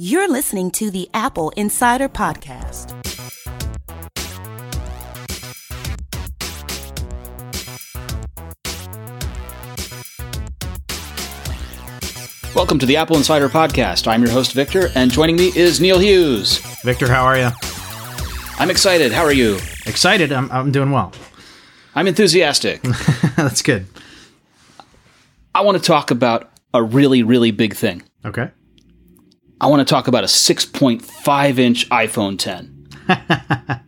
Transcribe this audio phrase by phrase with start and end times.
[0.00, 2.94] You're listening to the AppleInsider Podcast.
[12.54, 14.06] Welcome to the AppleInsider Podcast.
[14.06, 16.58] I'm your host, Victor, and joining me is Neil Hughes.
[16.84, 17.50] Victor, how are you?
[18.60, 19.10] I'm excited.
[19.10, 19.56] How are you?
[19.84, 20.30] Excited.
[20.30, 21.12] I'm, I'm doing well.
[21.96, 22.82] I'm enthusiastic.
[23.36, 23.86] That's good.
[25.56, 28.04] I want to talk about a really, really big thing.
[28.24, 28.52] Okay.
[29.60, 32.74] I want to talk about a 6.5 inch iPhone 10.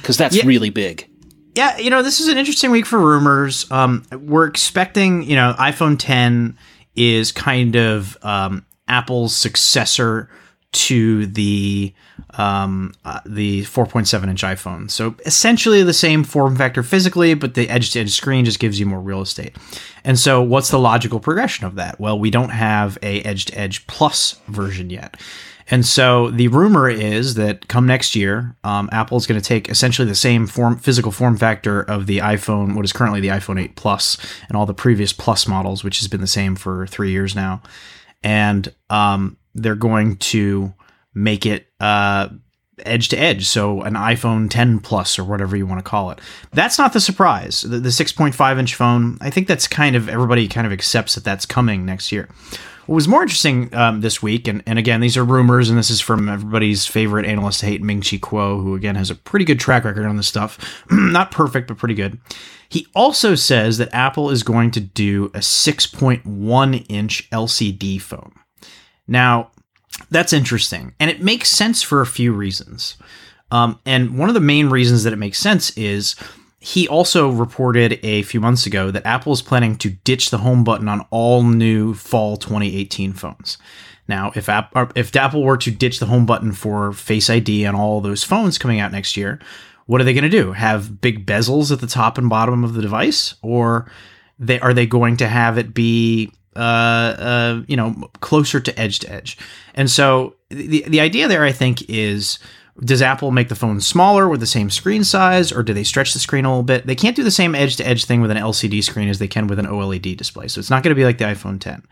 [0.00, 0.44] Because that's Yeah.
[0.46, 1.06] really big.
[1.54, 3.70] Yeah, you know, this is an interesting week for rumors.
[3.70, 6.56] Um, we're expecting, you know, iPhone 10
[6.96, 10.30] is kind of um, Apple's successor
[10.70, 11.94] to the
[12.34, 14.90] um, uh, the 4.7 inch iPhone.
[14.90, 18.78] So essentially the same form factor physically, but the edge to edge screen just gives
[18.78, 19.56] you more real estate.
[20.04, 21.98] And so, what's the logical progression of that?
[21.98, 25.16] Well, we don't have a edge to edge plus version yet.
[25.70, 29.68] And so the rumor is that come next year, um, Apple is going to take
[29.68, 33.60] essentially the same form, physical form factor of the iPhone, what is currently the iPhone
[33.60, 34.16] 8 Plus,
[34.48, 37.60] and all the previous Plus models, which has been the same for three years now,
[38.22, 40.72] and um, they're going to
[41.14, 42.28] make it uh,
[42.84, 46.20] edge to edge, so an iPhone 10 Plus or whatever you want to call it.
[46.52, 47.62] That's not the surprise.
[47.62, 51.24] The, the 6.5 inch phone, I think that's kind of everybody kind of accepts that
[51.24, 52.28] that's coming next year.
[52.86, 55.90] What was more interesting um, this week, and, and again, these are rumors, and this
[55.90, 59.60] is from everybody's favorite analyst hate, Ming Chi Kuo, who again has a pretty good
[59.60, 60.82] track record on this stuff.
[60.90, 62.18] Not perfect, but pretty good.
[62.70, 68.32] He also says that Apple is going to do a 6.1 inch LCD phone.
[69.08, 69.50] Now,
[70.10, 72.96] that's interesting, and it makes sense for a few reasons.
[73.50, 76.14] Um, and one of the main reasons that it makes sense is
[76.60, 80.64] he also reported a few months ago that Apple is planning to ditch the home
[80.64, 83.58] button on all new fall 2018 phones.
[84.08, 87.74] Now, if App, if Apple were to ditch the home button for Face ID on
[87.74, 89.38] all those phones coming out next year,
[89.86, 90.52] what are they going to do?
[90.52, 93.90] Have big bezels at the top and bottom of the device, or
[94.38, 98.98] they are they going to have it be uh, uh, you know closer to edge
[99.00, 99.38] to edge?
[99.74, 102.38] And so the the idea there, I think, is
[102.84, 106.12] does Apple make the phone smaller with the same screen size, or do they stretch
[106.12, 106.86] the screen a little bit?
[106.86, 109.26] They can't do the same edge to edge thing with an LCD screen as they
[109.26, 110.48] can with an OLED display.
[110.48, 111.84] So it's not going to be like the iPhone 10.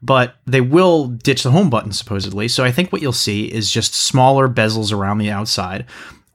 [0.00, 2.46] But they will ditch the home button supposedly.
[2.46, 5.86] So I think what you'll see is just smaller bezels around the outside.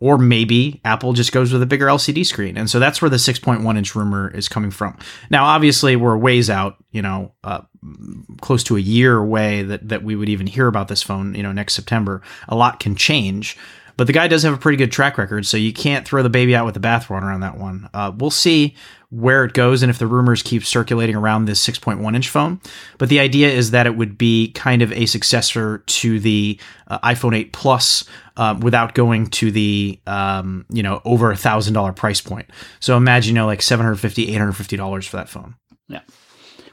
[0.04, 2.58] Or maybe Apple just goes with a bigger LCD screen.
[2.58, 4.98] And so that's where the 6.1 inch rumor is coming from.
[5.30, 7.62] Now, obviously, we're ways out, you know, uh,
[8.42, 11.42] close to a year away that, that we would even hear about this phone, you
[11.42, 12.22] know, next September.
[12.50, 13.58] A lot can change.
[13.96, 16.30] But the guy does have a pretty good track record, so you can't throw the
[16.30, 17.90] baby out with the bathwater on that one.
[17.94, 18.76] Uh, we'll see
[19.14, 22.60] where it goes and if the rumors keep circulating around this 6.1 inch phone.
[22.98, 26.98] But the idea is that it would be kind of a successor to the uh,
[27.00, 28.06] iPhone 8 Plus
[28.38, 32.50] uh, without going to the um, you know over a thousand dollar price point.
[32.80, 35.56] So imagine you know like 750 850 dollars for that phone.
[35.88, 36.02] Yeah.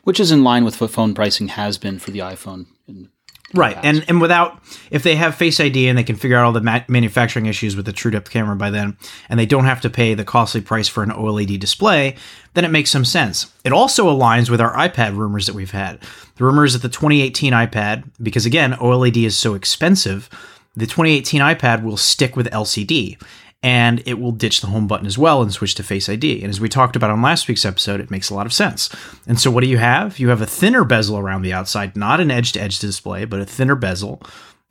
[0.04, 2.66] Which is in line with what phone pricing has been for the iPhone.
[2.88, 3.10] in-
[3.52, 4.62] Right, and and without
[4.92, 7.74] if they have Face ID and they can figure out all the ma- manufacturing issues
[7.74, 8.96] with the true depth camera by then,
[9.28, 12.14] and they don't have to pay the costly price for an OLED display,
[12.54, 13.52] then it makes some sense.
[13.64, 16.00] It also aligns with our iPad rumors that we've had.
[16.36, 20.30] The rumors that the 2018 iPad, because again OLED is so expensive,
[20.76, 23.20] the 2018 iPad will stick with LCD.
[23.62, 26.40] And it will ditch the home button as well and switch to Face ID.
[26.42, 28.88] And as we talked about on last week's episode, it makes a lot of sense.
[29.26, 30.18] And so, what do you have?
[30.18, 33.40] You have a thinner bezel around the outside, not an edge to edge display, but
[33.40, 34.22] a thinner bezel.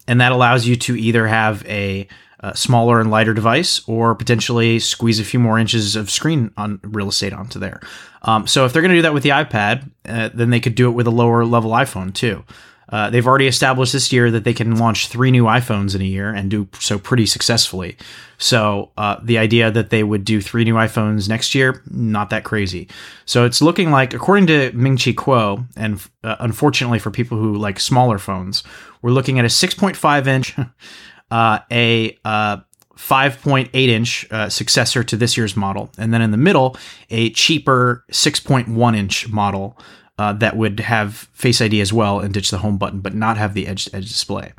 [0.07, 2.07] And that allows you to either have a,
[2.41, 6.79] uh smaller and lighter device or potentially squeeze a few more inches of screen on
[6.83, 7.81] real estate onto there.
[8.23, 10.73] Um, so, if they're going to do that with the iPad, uh, then they could
[10.73, 12.43] do it with a lower level iPhone too.
[12.91, 16.05] Uh, they've already established this year that they can launch three new iPhones in a
[16.05, 17.95] year and do so pretty successfully.
[18.37, 22.43] So uh, the idea that they would do three new iPhones next year, not that
[22.43, 22.87] crazy.
[23.25, 27.57] So it's looking like, according to Ming Chi Kuo, and uh, unfortunately for people who
[27.57, 28.63] like smaller phones,
[29.01, 30.55] we're looking at a 6.5 inch,
[31.31, 32.57] uh, a uh,
[32.95, 36.75] 5.8 inch uh, successor to this year's model, and then in the middle,
[37.09, 39.77] a cheaper 6.1 inch model
[40.19, 43.37] uh, that would have Face ID as well and ditch the home button, but not
[43.37, 44.51] have the edge to edge display.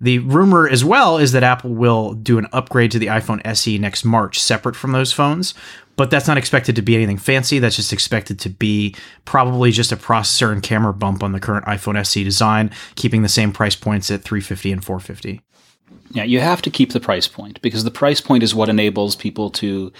[0.00, 3.78] The rumor as well is that Apple will do an upgrade to the iPhone SE
[3.78, 5.54] next March, separate from those phones.
[5.94, 7.60] But that's not expected to be anything fancy.
[7.60, 11.66] That's just expected to be probably just a processor and camera bump on the current
[11.66, 15.42] iPhone SE design, keeping the same price points at 350 and 450.
[16.10, 19.14] Yeah, you have to keep the price point because the price point is what enables
[19.14, 19.92] people to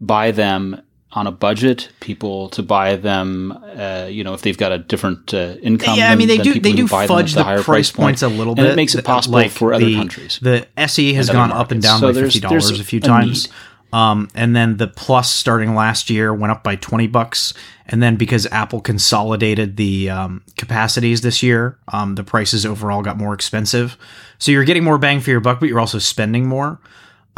[0.00, 0.80] buy them
[1.12, 3.52] on a budget people to buy them.
[3.76, 5.96] Uh, you know, if they've got a different uh, income.
[5.98, 8.04] Yeah, I mean they do they do buy them at fudge the higher price point.
[8.06, 8.70] points a little and bit.
[8.72, 10.38] it makes it possible like for other the, countries.
[10.42, 12.84] The SE has and gone up and down So by there's- fifty dollars there's a
[12.84, 13.48] few a times.
[13.90, 17.54] Um, and then the Plus starting last year went up by twenty bucks,
[17.86, 23.16] and then because Apple consolidated the um, capacities this year, um, the prices overall got
[23.16, 23.96] more expensive.
[24.38, 26.78] So you're getting more bang for your buck, but you're also spending more.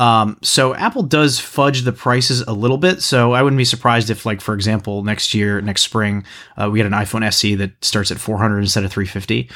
[0.00, 3.02] Um, so Apple does fudge the prices a little bit.
[3.02, 6.24] So I wouldn't be surprised if, like, for example, next year, next spring,
[6.56, 9.50] uh, we get an iPhone SE that starts at 400 instead of 350.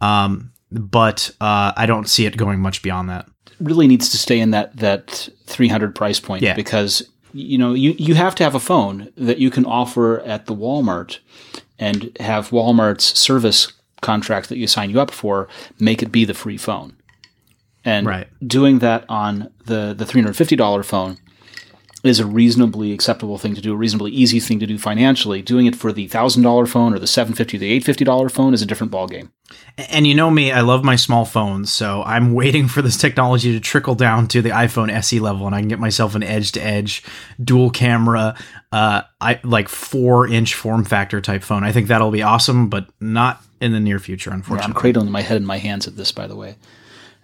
[0.00, 3.26] Um, but uh, I don't see it going much beyond that.
[3.60, 6.54] really needs to stay in that that 300 price point Yeah.
[6.54, 7.02] because
[7.32, 10.54] you know you you have to have a phone that you can offer at the
[10.54, 11.18] Walmart
[11.78, 15.48] and have Walmart's service contract that you sign you up for
[15.80, 16.94] make it be the free phone.
[17.88, 18.26] And Right.
[18.46, 21.16] doing that on the the $350 phone
[22.04, 25.42] is a reasonably acceptable thing to do, a reasonably easy thing to do financially.
[25.42, 28.92] Doing it for the $1000 phone or the 750 the $850 phone is a different
[28.92, 29.30] ballgame.
[29.90, 33.52] And you know me, I love my small phones, so I'm waiting for this technology
[33.52, 37.02] to trickle down to the iPhone SE level, and I can get myself an edge-to-edge
[37.42, 38.36] dual camera,
[38.70, 41.64] uh, I like four inch form factor type phone.
[41.64, 44.74] I think that'll be awesome, but not in the near future, unfortunately.
[44.74, 46.56] I'm cradling my head in my hands at this, by the way.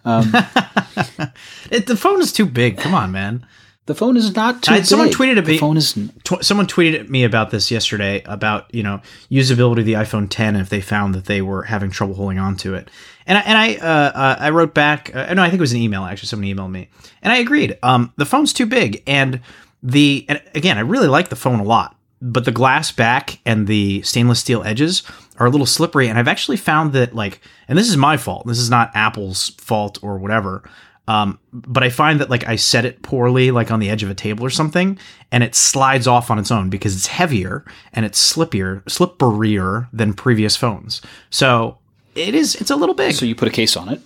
[1.70, 2.76] It, the phone is too big.
[2.78, 3.46] Come on, man.
[3.86, 5.92] The phone is not too Uh, someone tweeted at the me- phone is
[6.24, 10.26] Tw- someone tweeted at me about this yesterday about you know usability of the iPhone
[10.30, 12.90] 10 if they found that they were having trouble holding on to it,
[13.26, 15.14] and I, and I uh, uh, I wrote back.
[15.14, 16.28] Uh, no, I think it was an email actually.
[16.28, 16.88] Someone emailed me,
[17.22, 17.76] and I agreed.
[17.82, 19.40] Um, the phone's too big, and
[19.82, 23.66] the and again, I really like the phone a lot, but the glass back and
[23.66, 25.02] the stainless steel edges
[25.38, 28.46] are a little slippery, and I've actually found that like, and this is my fault.
[28.46, 30.68] This is not Apple's fault or whatever.
[31.06, 34.08] Um, but I find that like I set it poorly, like on the edge of
[34.08, 34.98] a table or something,
[35.30, 40.14] and it slides off on its own because it's heavier and it's slippier, slipperier than
[40.14, 41.02] previous phones.
[41.28, 41.76] So
[42.14, 43.12] it is, it's a little big.
[43.14, 44.00] so you put a case on it.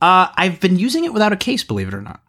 [0.00, 2.20] Uh, I've been using it without a case, believe it or not.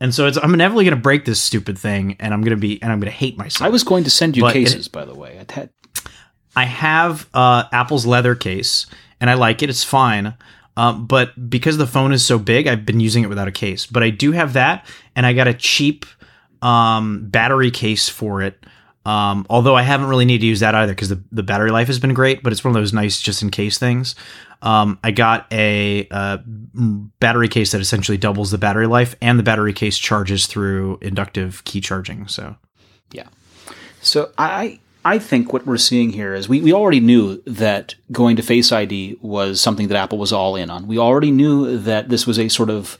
[0.00, 2.60] And so it's, I'm inevitably going to break this stupid thing, and I'm going to
[2.60, 3.66] be, and I'm going to hate myself.
[3.66, 5.38] I was going to send you But it- cases, by the way.
[5.38, 5.70] I had,
[6.56, 8.86] I have uh, Apple's leather case,
[9.20, 9.70] and I like it.
[9.70, 10.34] It's fine.
[10.76, 13.86] Um, but because the phone is so big, I've been using it without a case.
[13.86, 16.06] But I do have that, and I got a cheap
[16.62, 18.64] um, battery case for it.
[19.06, 21.86] Um, although I haven't really needed to use that either because the, the battery life
[21.86, 24.14] has been great, but it's one of those nice just in case things.
[24.62, 26.38] Um, I got a, uh
[27.18, 31.64] battery case that essentially doubles the battery life, and the battery case charges through inductive
[31.64, 32.28] Qi charging.
[32.28, 32.56] So
[33.10, 33.28] yeah.
[34.02, 38.36] So I I think what we're seeing here is we, we already knew that going
[38.36, 40.86] to Face ID was something that Apple was all in on.
[40.86, 42.98] We already knew that this was a sort of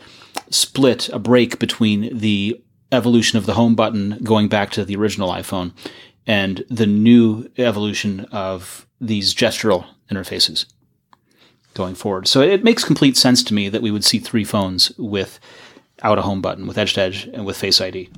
[0.50, 2.60] split, a break between the
[2.92, 5.72] evolution of the home button going back to the original iPhone
[6.26, 10.66] and the new evolution of these gestural interfaces
[11.74, 12.26] going forward.
[12.26, 15.38] So it makes complete sense to me that we would see three phones with
[16.02, 18.08] out a home button, with edge to edge, and with Face ID.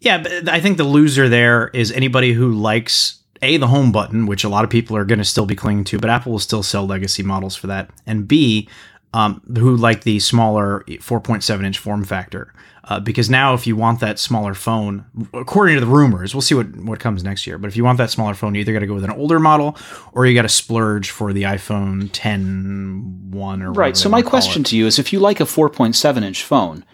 [0.00, 4.44] Yeah, I think the loser there is anybody who likes a the home button, which
[4.44, 6.62] a lot of people are going to still be clinging to, but Apple will still
[6.62, 8.68] sell legacy models for that, and B,
[9.12, 12.52] um, who like the smaller 4.7 inch form factor.
[12.84, 15.04] Uh, because now, if you want that smaller phone,
[15.34, 17.56] according to the rumors, we'll see what, what comes next year.
[17.56, 19.38] But if you want that smaller phone, you either got to go with an older
[19.38, 19.76] model
[20.12, 23.96] or you got to splurge for the iPhone 10 one or Right.
[23.96, 24.66] So my question it.
[24.66, 26.84] to you is if you like a 4.7 inch phone,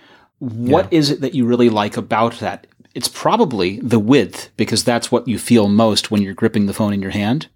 [0.41, 2.67] what is it that you really like about that?
[2.99, 6.93] It's probably the width because that's what you feel most when you're gripping the phone
[6.93, 7.47] in your hand.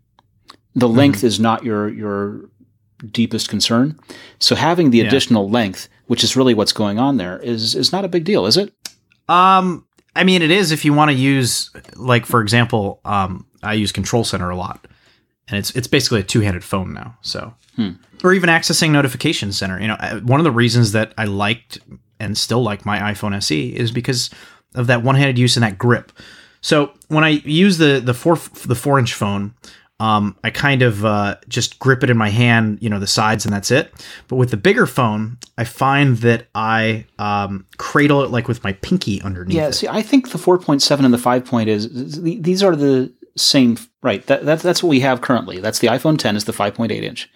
[0.74, 0.96] The Mm-hmm.
[0.98, 2.48] length is not your your
[3.10, 3.98] deepest concern.
[4.38, 8.04] So having the additional length, which is really what's going on there, is is not
[8.04, 8.72] a big deal, is it?
[9.28, 9.84] Um,
[10.14, 13.92] I mean, it is if you want to use, like, for example, um, I use
[13.92, 14.86] Control Center a lot,
[15.48, 17.16] and it's it's basically a two handed phone now.
[17.22, 17.52] So,
[18.24, 19.80] or even accessing Notification Center.
[19.80, 21.78] You know, one of the reasons that I liked
[22.20, 24.30] and still like my iPhone SE is because
[24.74, 26.12] of that one handed use and that grip.
[26.60, 28.36] So when I use the the four
[28.66, 29.54] the four inch phone.
[30.00, 33.44] Um, I kind of uh, just grip it in my hand, you know, the sides,
[33.44, 33.92] and that's it.
[34.26, 38.72] But with the bigger phone, I find that I um, cradle it like with my
[38.72, 39.68] pinky underneath Yeah.
[39.68, 39.74] it.
[39.74, 41.44] See, I think the 4.7 and the 5.
[41.44, 43.76] Point is these are the same.
[44.02, 44.26] Right.
[44.26, 45.60] That, that that's what we have currently.
[45.60, 47.30] That's the iPhone 10 is the 5.8 inch.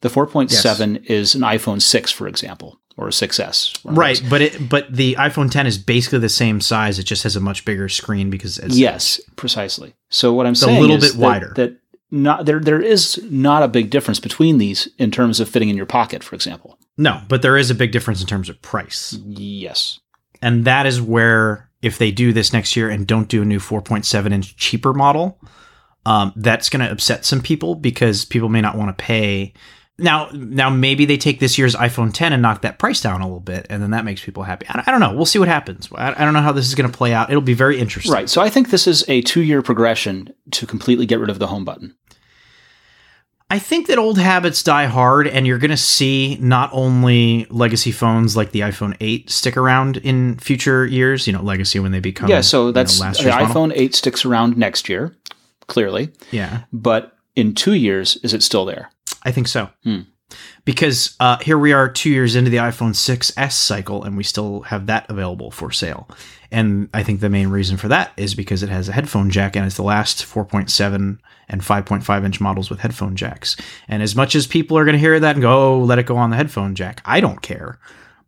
[0.00, 3.78] The 4.7 is an iPhone 6, for example, or a 6S.
[3.84, 4.28] Right, those.
[4.30, 6.98] but it but the iPhone 10 is basically the same size.
[6.98, 9.94] It just has a much bigger screen because it's Yes, precisely.
[10.10, 11.52] So what I'm saying a little is bit that- wider.
[11.56, 11.76] That
[12.10, 15.76] not there there is not a big difference between these in terms of fitting in
[15.76, 16.78] your pocket, for example.
[16.98, 19.98] no, but there is a big difference in terms of price, Yes.
[20.42, 23.58] and that is where if they do this next year and don't do a new
[23.58, 25.40] 4.7 inch cheaper model,
[26.04, 29.54] um, that's going to upset some people because people may not want to pay.
[29.98, 33.24] Now, now maybe they take this year's iPhone 10 and knock that price down a
[33.24, 34.66] little bit, and then that makes people happy.
[34.68, 35.14] I, I don't know.
[35.14, 35.88] We'll see what happens.
[35.94, 37.28] I, I don't know how this is going to play out.
[37.30, 38.12] It'll be very interesting.
[38.12, 38.28] Right.
[38.28, 41.46] So I think this is a two year progression to completely get rid of the
[41.46, 41.94] home button.
[43.50, 47.92] I think that old habits die hard, and you're going to see not only legacy
[47.92, 52.00] phones like the iPhone 8 stick around in future years, you know, legacy when they
[52.00, 52.30] become.
[52.30, 53.54] Yeah, so you that's know, last the year's model.
[53.54, 55.14] iPhone 8 sticks around next year,
[55.66, 56.12] clearly.
[56.30, 58.90] Yeah, But in two years, is it still there?
[59.24, 59.70] I think so.
[59.84, 60.00] Hmm.
[60.64, 64.62] Because uh, here we are two years into the iPhone 6S cycle, and we still
[64.62, 66.08] have that available for sale.
[66.50, 69.56] And I think the main reason for that is because it has a headphone jack,
[69.56, 73.56] and it's the last 4.7 and 5.5 inch models with headphone jacks.
[73.88, 76.06] And as much as people are going to hear that and go, oh, let it
[76.06, 77.78] go on the headphone jack, I don't care.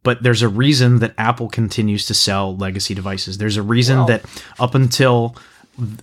[0.03, 3.39] But there's a reason that Apple continues to sell legacy devices.
[3.39, 4.25] There's a reason Well- that
[4.61, 5.37] up until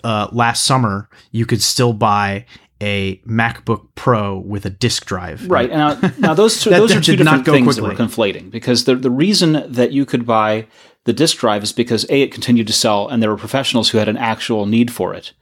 [0.03, 2.45] uh, last summer, you could still buy
[2.81, 5.50] a MacBook Pro with a disk drive.
[5.50, 5.69] Right.
[5.69, 8.85] And now, now those two, That- those are two different things that we're conflating because
[8.85, 10.67] the the reason that you could buy
[11.05, 13.97] the disk drive is because a it continued to sell and there were professionals who
[13.97, 15.33] had an actual need for it.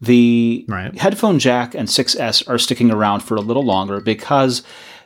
[0.00, 0.96] The Right.
[0.98, 4.62] headphone jack and 6S are sticking around for a little longer because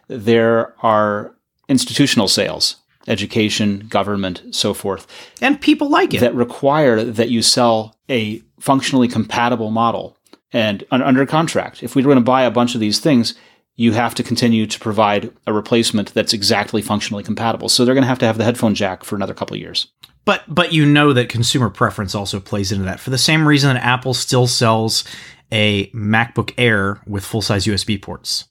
[0.08, 1.34] there are
[1.68, 2.76] institutional sales,
[3.08, 5.06] education, government, so forth,
[5.40, 6.20] And people like it.
[6.20, 10.16] that require that you sell a functionally compatible model
[10.54, 11.82] and under contract.
[11.82, 13.34] If we were going to buy a bunch of these things,
[13.76, 17.68] you have to continue to provide a replacement that's exactly functionally compatible.
[17.68, 19.88] So they're going to have to have the headphone jack for another couple of years.
[20.24, 23.00] But but you know that consumer preference also plays into that.
[23.00, 25.04] For the same reason that Apple still sells
[25.52, 28.48] a MacBook Air with full size USB ports.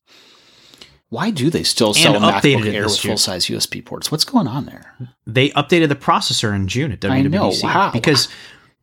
[1.10, 4.12] Why do they still sell And MacBook Air with full size USB ports?
[4.12, 4.94] What's going on there?
[5.26, 7.92] They updated the processor in June at WWDC I know, how?
[7.92, 8.28] because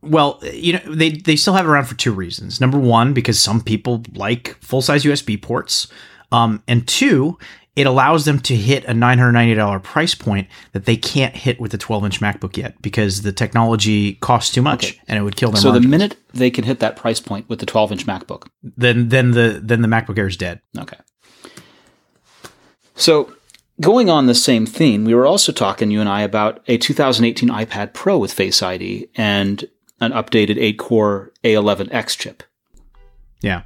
[0.01, 2.59] well, you know, they they still have it around for two reasons.
[2.59, 5.87] Number one, because some people like full size USB ports.
[6.31, 7.37] Um, and two,
[7.75, 11.77] it allows them to hit a $990 price point that they can't hit with the
[11.77, 15.01] 12 inch MacBook yet because the technology costs too much Okay.
[15.07, 17.59] and it would kill their So the minute they can hit that price point with
[17.59, 20.61] the 12 inch MacBook, then then the then the MacBook Air is dead.
[20.77, 20.97] Okay.
[22.95, 23.33] So,
[23.79, 27.49] going on the same theme, we were also talking, you and I, about a 2018
[27.49, 29.65] iPad Pro with Face ID and
[30.01, 32.43] an updated 8 core A11X chip.
[33.41, 33.63] Yeah.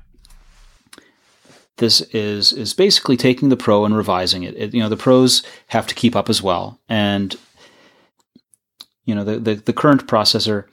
[1.78, 4.56] This is is basically taking the Pro and revising it.
[4.56, 4.74] it.
[4.74, 7.36] You know, the Pros have to keep up as well, and
[9.04, 10.66] you know the, the the current processor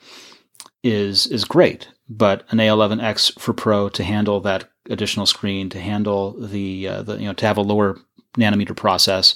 [0.81, 6.39] is is great, but an A11X for Pro to handle that additional screen, to handle
[6.39, 7.99] the uh, the you know to have a lower
[8.37, 9.35] nanometer process,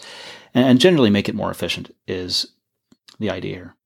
[0.54, 2.48] and, and generally make it more efficient is
[3.20, 3.77] the idea here.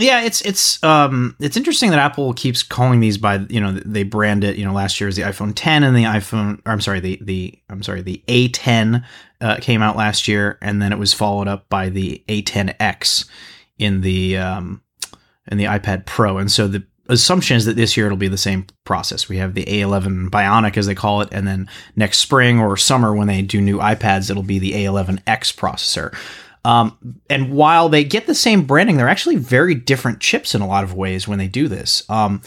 [0.00, 4.02] Yeah, it's it's um it's interesting that Apple keeps calling these by you know they
[4.02, 6.80] brand it you know last year was the iPhone 10 and the iPhone or I'm
[6.80, 9.04] sorry the the I'm sorry the A10
[9.42, 13.28] uh, came out last year and then it was followed up by the A10X
[13.78, 14.82] in the um
[15.50, 18.38] in the iPad Pro and so the assumption is that this year it'll be the
[18.38, 19.28] same process.
[19.28, 23.14] We have the A11 Bionic as they call it and then next spring or summer
[23.14, 26.16] when they do new iPads it'll be the A11X processor.
[26.64, 30.66] Um, and while they get the same branding, they're actually very different chips in a
[30.66, 32.08] lot of ways when they do this.
[32.10, 32.42] Um,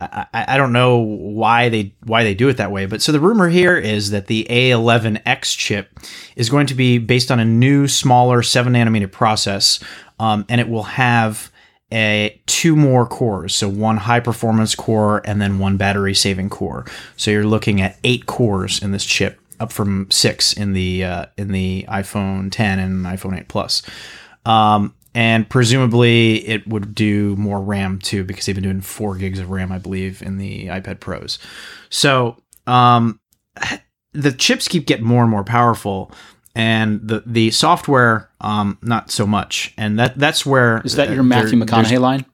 [0.00, 3.20] I, I don't know why they why they do it that way, but so the
[3.20, 5.98] rumor here is that the A11X chip
[6.36, 9.80] is going to be based on a new, smaller seven nanometer process,
[10.20, 11.50] um, and it will have
[11.92, 16.84] a two more cores, so one high performance core and then one battery saving core.
[17.16, 21.26] So you're looking at eight cores in this chip, up from six in the uh,
[21.36, 23.82] in the iPhone 10 and iPhone 8 Plus.
[24.44, 29.38] Um, and presumably it would do more RAM too, because they've been doing four gigs
[29.38, 31.38] of RAM, I believe, in the iPad Pros.
[31.90, 32.36] So
[32.66, 33.20] um,
[34.12, 36.12] the chips keep getting more and more powerful,
[36.54, 39.74] and the the software um, not so much.
[39.76, 42.24] And that that's where Is that your Matthew McConaughey line?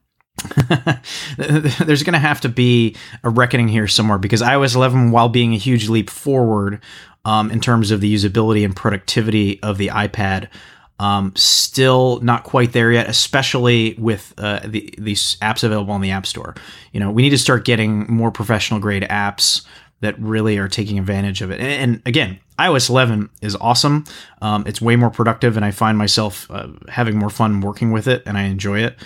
[1.37, 5.53] there's going to have to be a reckoning here somewhere because iOS 11, while being
[5.53, 6.81] a huge leap forward
[7.23, 10.49] um, in terms of the usability and productivity of the iPad,
[10.99, 16.11] um, still not quite there yet, especially with uh, the these apps available on the
[16.11, 16.55] App Store.
[16.93, 19.65] You know, we need to start getting more professional grade apps
[20.01, 21.59] that really are taking advantage of it.
[21.59, 24.05] And, and again, iOS 11 is awesome.
[24.41, 28.07] Um, it's way more productive, and I find myself uh, having more fun working with
[28.07, 28.97] it, and I enjoy it.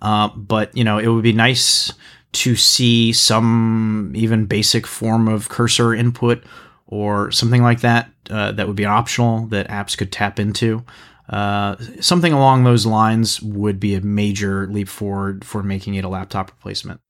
[0.00, 1.92] Uh, but you know, it would be nice
[2.32, 6.44] to see some even basic form of cursor input
[6.86, 8.10] or something like that.
[8.30, 10.84] Uh, that would be optional that apps could tap into.
[11.28, 16.08] uh, something along those lines would be a major leap forward for making it a
[16.08, 17.00] laptop replacement.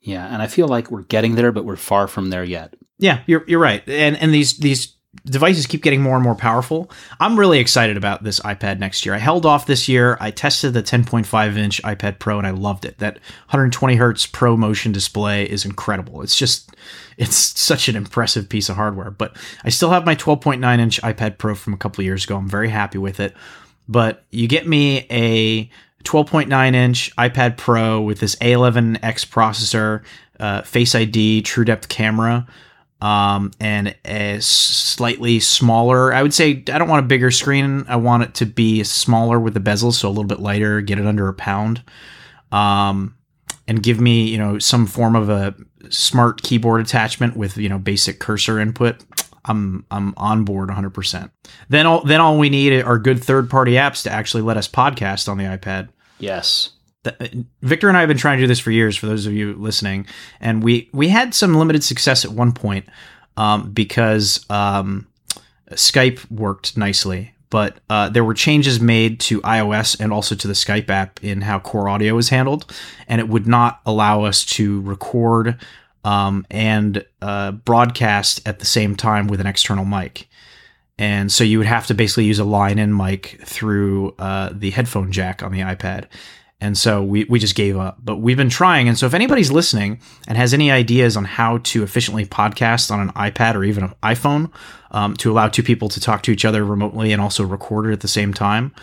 [0.00, 2.74] Yeah, and I feel like we're getting there, but we're far from there yet.
[2.98, 3.86] Yeah, you're you're right.
[3.88, 6.90] And and these these devices keep getting more and more powerful.
[7.20, 9.14] I'm really excited about this iPad next year.
[9.14, 10.16] I held off this year.
[10.20, 12.98] I tested the 10.5 inch iPad Pro and I loved it.
[12.98, 13.14] That
[13.46, 16.22] 120 hertz Pro Motion display is incredible.
[16.22, 16.74] It's just
[17.16, 19.10] it's such an impressive piece of hardware.
[19.10, 22.36] But I still have my 12.9 inch iPad Pro from a couple years ago.
[22.36, 23.34] I'm very happy with it.
[23.88, 25.70] But you get me a
[26.04, 30.04] 12.9 inch iPad Pro with this A11X processor,
[30.38, 32.46] uh, Face ID, True Depth camera
[33.00, 36.12] um, and a slightly smaller.
[36.12, 37.84] I would say I don't want a bigger screen.
[37.88, 40.80] I want it to be smaller with the bezel, so a little bit lighter.
[40.80, 41.82] Get it under a pound,
[42.52, 43.16] um,
[43.66, 45.54] and give me you know some form of a
[45.90, 49.04] smart keyboard attachment with you know basic cursor input.
[49.44, 51.30] I'm I'm on board 100%.
[51.68, 54.68] Then all then all we need are good third party apps to actually let us
[54.68, 55.88] podcast on the iPad.
[56.18, 56.70] Yes.
[57.62, 58.96] Victor and I have been trying to do this for years.
[58.96, 60.06] For those of you listening,
[60.40, 62.86] and we we had some limited success at one point
[63.36, 65.06] um, because um,
[65.72, 70.54] Skype worked nicely, but uh, there were changes made to iOS and also to the
[70.54, 72.72] Skype app in how Core Audio is handled,
[73.06, 75.58] and it would not allow us to record
[76.04, 80.28] um, and uh, broadcast at the same time with an external mic.
[80.98, 84.70] And so you would have to basically use a line in mic through uh, the
[84.70, 86.06] headphone jack on the iPad.
[86.60, 87.98] And so we, we just gave up.
[88.02, 88.88] But we've been trying.
[88.88, 93.00] And so if anybody's listening and has any ideas on how to efficiently podcast on
[93.00, 94.50] an iPad or even an iPhone
[94.90, 97.92] um, to allow two people to talk to each other remotely and also record it
[97.92, 98.74] at the same time,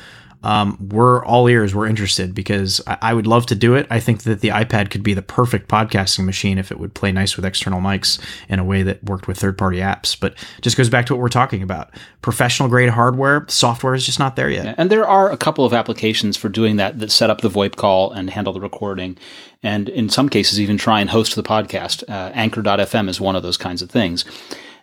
[0.46, 1.74] um, we're all ears.
[1.74, 3.88] We're interested because I, I, would love to do it.
[3.90, 7.12] I think that the iPad could be the perfect podcasting machine if it would play
[7.12, 10.18] nice with external mics in a way that worked with third party apps.
[10.18, 11.90] But just goes back to what we're talking about
[12.22, 14.76] professional grade hardware, software is just not there yet.
[14.78, 17.76] And there are a couple of applications for doing that that set up the VoIP
[17.76, 19.18] call and handle the recording.
[19.64, 22.04] And in some cases, even try and host the podcast.
[22.08, 24.26] Uh, Anchor.fm is one of those kinds of things.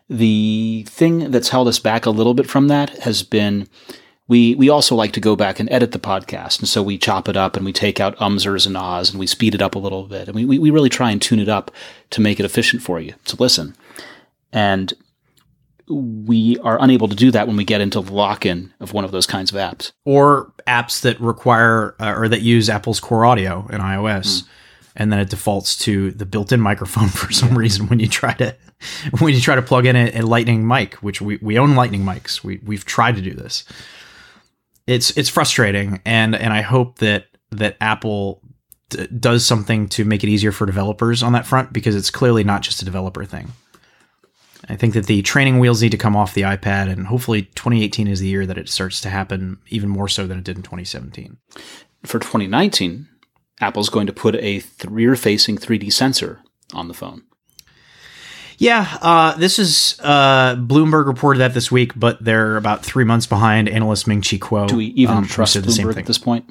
[0.08, 3.68] The thing that's held us back a little bit from that has been
[4.28, 7.28] we we also like to go back and edit the podcast, and so we chop
[7.28, 9.78] it up and we take out umsers and ahs and we speed it up a
[9.78, 11.70] little bit, and we we really try and tune it up
[12.10, 13.74] to make it efficient for you to listen.
[14.52, 14.92] And
[15.88, 19.10] we are unable to do that when we get into the lock-in of one of
[19.10, 23.66] those kinds of apps or apps that require uh, or that use Apple's Core Audio
[23.70, 24.42] in iOS.
[24.42, 24.48] Mm.
[24.94, 28.54] And then it defaults to the built-in microphone for some reason when you try to
[29.18, 32.04] when you try to plug in a, a Lightning mic, which we, we own Lightning
[32.04, 32.44] mics.
[32.44, 33.64] We we've tried to do this
[34.86, 38.42] it's it's frustrating, and and I hope that that Apple
[38.88, 42.44] d- does something to make it easier for developers on that front because it's clearly
[42.44, 43.52] not just a developer thing.
[44.68, 48.06] I think that the training wheels need to come off the iPad, and hopefully 2018
[48.08, 50.62] is the year that it starts to happen even more so than it did in
[50.62, 51.36] 2017.
[52.04, 53.08] For 2019,
[53.60, 56.40] Apple's going to put a rear facing 3D sensor
[56.72, 57.22] on the phone.
[58.62, 63.26] Yeah, uh, this is uh, Bloomberg reported that this week, but they're about three months
[63.26, 63.68] behind.
[63.68, 64.68] Analyst Ming Chi Kuo.
[64.68, 66.48] Do we even um, trust Bloomberg at this point?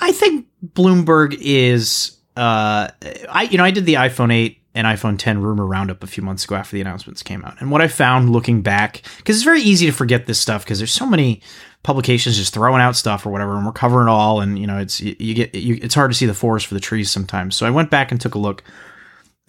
[0.00, 2.16] I think Bloomberg is.
[2.36, 2.88] Uh,
[3.28, 6.24] I you know I did the iPhone 8 and iPhone 10 rumor roundup a few
[6.24, 9.44] months ago after the announcements came out, and what I found looking back because it's
[9.44, 11.42] very easy to forget this stuff because there's so many
[11.84, 14.78] publications just throwing out stuff or whatever, and we're covering it all, and you know
[14.78, 17.54] it's you, you get you, it's hard to see the forest for the trees sometimes.
[17.54, 18.64] So I went back and took a look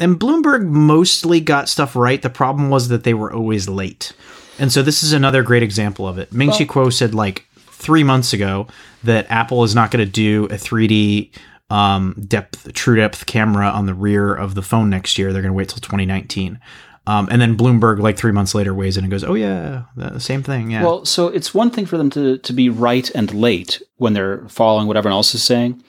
[0.01, 2.21] and Bloomberg mostly got stuff right.
[2.21, 4.13] The problem was that they were always late.
[4.59, 6.33] And so this is another great example of it.
[6.33, 8.67] Ming Chi Kuo said like three months ago
[9.03, 11.31] that Apple is not going to do a 3D
[11.69, 15.31] um, depth, true depth camera on the rear of the phone next year.
[15.31, 16.59] They're going to wait till 2019.
[17.07, 20.19] Um, and then Bloomberg, like three months later, weighs in and goes, "Oh yeah, the
[20.19, 20.83] same thing." Yeah.
[20.83, 24.47] Well, so it's one thing for them to to be right and late when they're
[24.47, 25.83] following what everyone else is saying,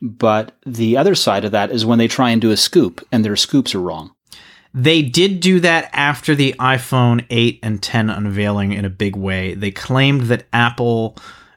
[0.00, 3.24] but the other side of that is when they try and do a scoop and
[3.24, 4.14] their scoops are wrong.
[4.74, 9.54] They did do that after the iPhone 8 and 10 unveiling in a big way.
[9.54, 11.16] They claimed that Apple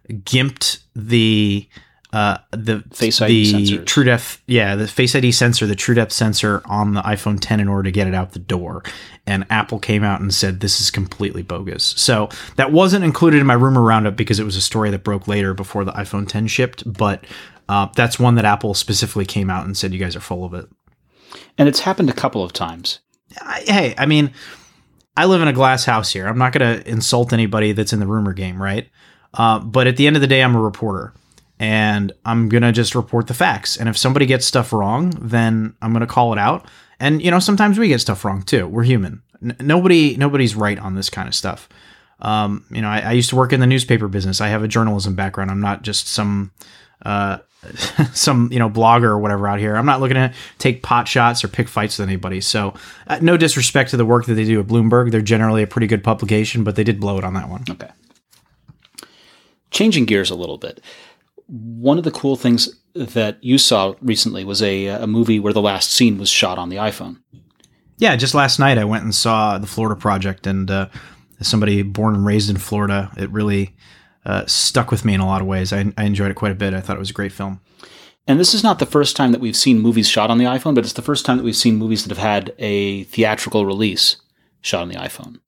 [0.10, 1.68] gimped the
[2.14, 3.86] uh, the Face ID the sensors.
[3.86, 7.62] True Depth, yeah, the Face ID sensor, the True Depth sensor on the iPhone 10
[7.62, 8.84] in order to get it out the door.
[9.26, 11.94] And Apple came out and said this is completely bogus.
[11.98, 12.28] So
[12.58, 15.54] that wasn't included in my rumor roundup because it was a story that broke later
[15.54, 16.92] before the iPhone 10 shipped.
[16.92, 17.24] But
[17.70, 20.54] uh, that's one that Apple specifically came out and said you guys are full of
[20.54, 20.68] it.
[21.58, 23.00] And it's happened a couple of times.
[23.40, 24.34] I, hey, I mean,
[25.16, 26.28] I live in a glass house here.
[26.28, 28.90] I'm not going to insult anybody that's in the rumor game, right?
[29.34, 31.14] Uh, but at the end of the day, I'm a reporter
[31.60, 33.78] and I'm going to just report the facts.
[33.78, 36.68] And if somebody gets stuff wrong, then I'm going to call it out.
[37.00, 38.68] And, you know, sometimes we get stuff wrong too.
[38.68, 39.22] We're human.
[39.42, 41.70] N- nobody, nobody's right on this kind of stuff.
[42.20, 44.42] Um, you know, I, I used to work in the newspaper business.
[44.42, 45.50] I have a journalism background.
[45.52, 46.52] I'm not just some
[47.06, 47.40] uh,
[48.14, 49.76] some you know blogger or whatever out here.
[49.76, 52.42] I'm not looking to take pot shots or pick fights with anybody.
[52.42, 52.74] So,
[53.08, 55.12] uh, no disrespect to the work that they do at Bloomberg.
[55.12, 57.64] They're generally a pretty good publication, but they did blow it on that one.
[57.70, 57.90] Okay.
[59.70, 60.82] Changing gears a little bit.
[61.48, 65.62] One of the cool things that you saw recently was a, a movie where the
[65.62, 67.18] last scene was shot on the iPhone.
[67.98, 70.90] Yeah, just last night I went and saw the Florida Project, and uh,
[71.40, 73.76] as somebody born and raised in Florida, it really
[74.26, 75.74] uh, stuck with me in a lot of ways.
[75.74, 76.74] I, I enjoyed it quite a bit.
[76.74, 77.60] I thought it was a great film.
[78.28, 80.76] And this is not the first time that we've seen movies shot on the iPhone,
[80.76, 84.18] but it's the first time that we've seen movies that have had a theatrical release
[84.62, 85.40] shot on the iPhone.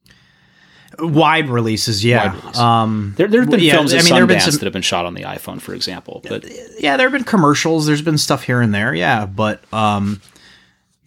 [0.99, 2.33] Wide releases, yeah.
[2.33, 2.57] Wide release.
[2.57, 4.63] Um, There, there have been yeah, films I mean, there have been Sundance some- that
[4.65, 6.21] have been shot on the iPhone, for example.
[6.27, 6.45] But
[6.79, 7.85] yeah, there have been commercials.
[7.85, 9.25] There's been stuff here and there, yeah.
[9.25, 10.21] But um,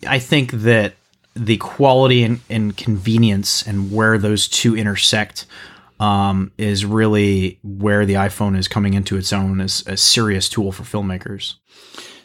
[0.07, 0.94] I think that
[1.35, 5.46] the quality and, and convenience and where those two intersect
[6.01, 10.73] um, is really where the iPhone is coming into its own as a serious tool
[10.73, 11.55] for filmmakers.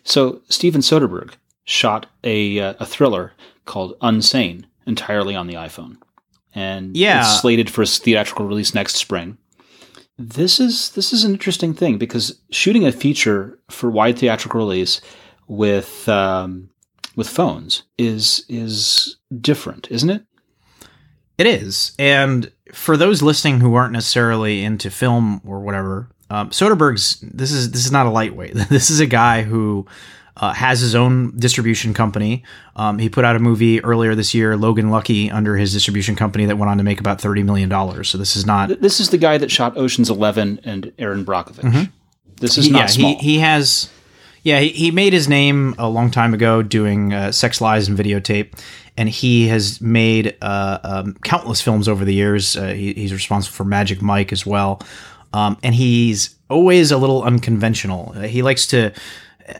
[0.03, 3.33] so Steven Soderbergh shot a uh, a thriller
[3.65, 5.97] called Unsane entirely on the iPhone,
[6.55, 7.19] and Yeah.
[7.21, 9.37] it's slated for its theatrical release next spring.
[10.17, 15.01] This is this is an interesting thing because shooting a feature for wide theatrical release
[15.47, 16.69] with um,
[17.15, 20.23] with phones is is different, isn't it?
[21.37, 27.19] It is, and for those listening who aren't necessarily into film or whatever, um, Soderbergh's
[27.21, 28.53] this is this is not a lightweight.
[28.69, 29.85] This is a guy who
[30.37, 32.43] uh, has his own distribution company.
[32.77, 36.45] Um, he put out a movie earlier this year, Logan Lucky, under his distribution company
[36.45, 38.09] that went on to make about thirty million dollars.
[38.09, 41.89] So this is not This is the guy that shot Ocean's Eleven and Erin Brockovich.
[42.39, 42.75] This is Mm-hmm.
[42.75, 43.17] yeah, not small.
[43.19, 43.89] He, he has,
[44.41, 47.95] yeah, he, he made his name a long time ago doing uh, sex lies and
[47.97, 48.57] videotape,
[48.97, 52.55] and he has made uh, um, countless films over the years.
[52.55, 54.81] Uh, he, he's responsible for Magic Mike as well,
[55.33, 58.13] um, and he's always a little unconventional.
[58.15, 58.93] Uh, he likes to.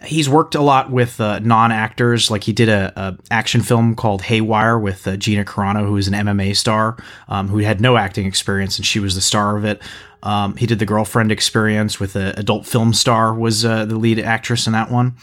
[0.06, 4.22] He's worked a lot with uh, non-actors, like he did a, a action film called
[4.22, 6.96] Haywire with uh, Gina Carano, who is an MMA star,
[7.28, 9.82] um, who had no acting experience, and she was the star of it.
[10.24, 14.20] Um, he did the girlfriend experience with an adult film star was uh, the lead
[14.20, 15.16] actress in that one.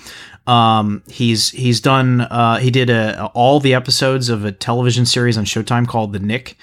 [0.47, 5.37] Um, he's he's done uh, he did a, all the episodes of a television series
[5.37, 6.57] on Showtime called The Knick.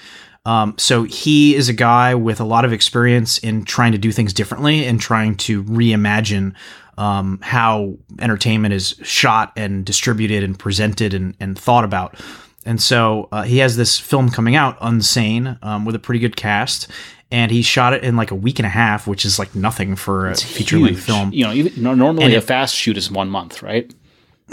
[0.44, 4.12] Um, so he is a guy with a lot of experience in trying to do
[4.12, 6.54] things differently and trying to reimagine
[6.98, 12.18] um, how entertainment is shot and distributed and presented and, and thought about.
[12.64, 16.36] And so uh, he has this film coming out, Unsane, um, with a pretty good
[16.36, 16.90] cast.
[17.32, 19.96] And he shot it in like a week and a half, which is like nothing
[19.96, 21.32] for a feature length film.
[21.32, 23.92] You know, even, normally And a it- fast shoot is one month, right?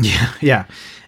[0.02, 0.66] Yeah, yeah.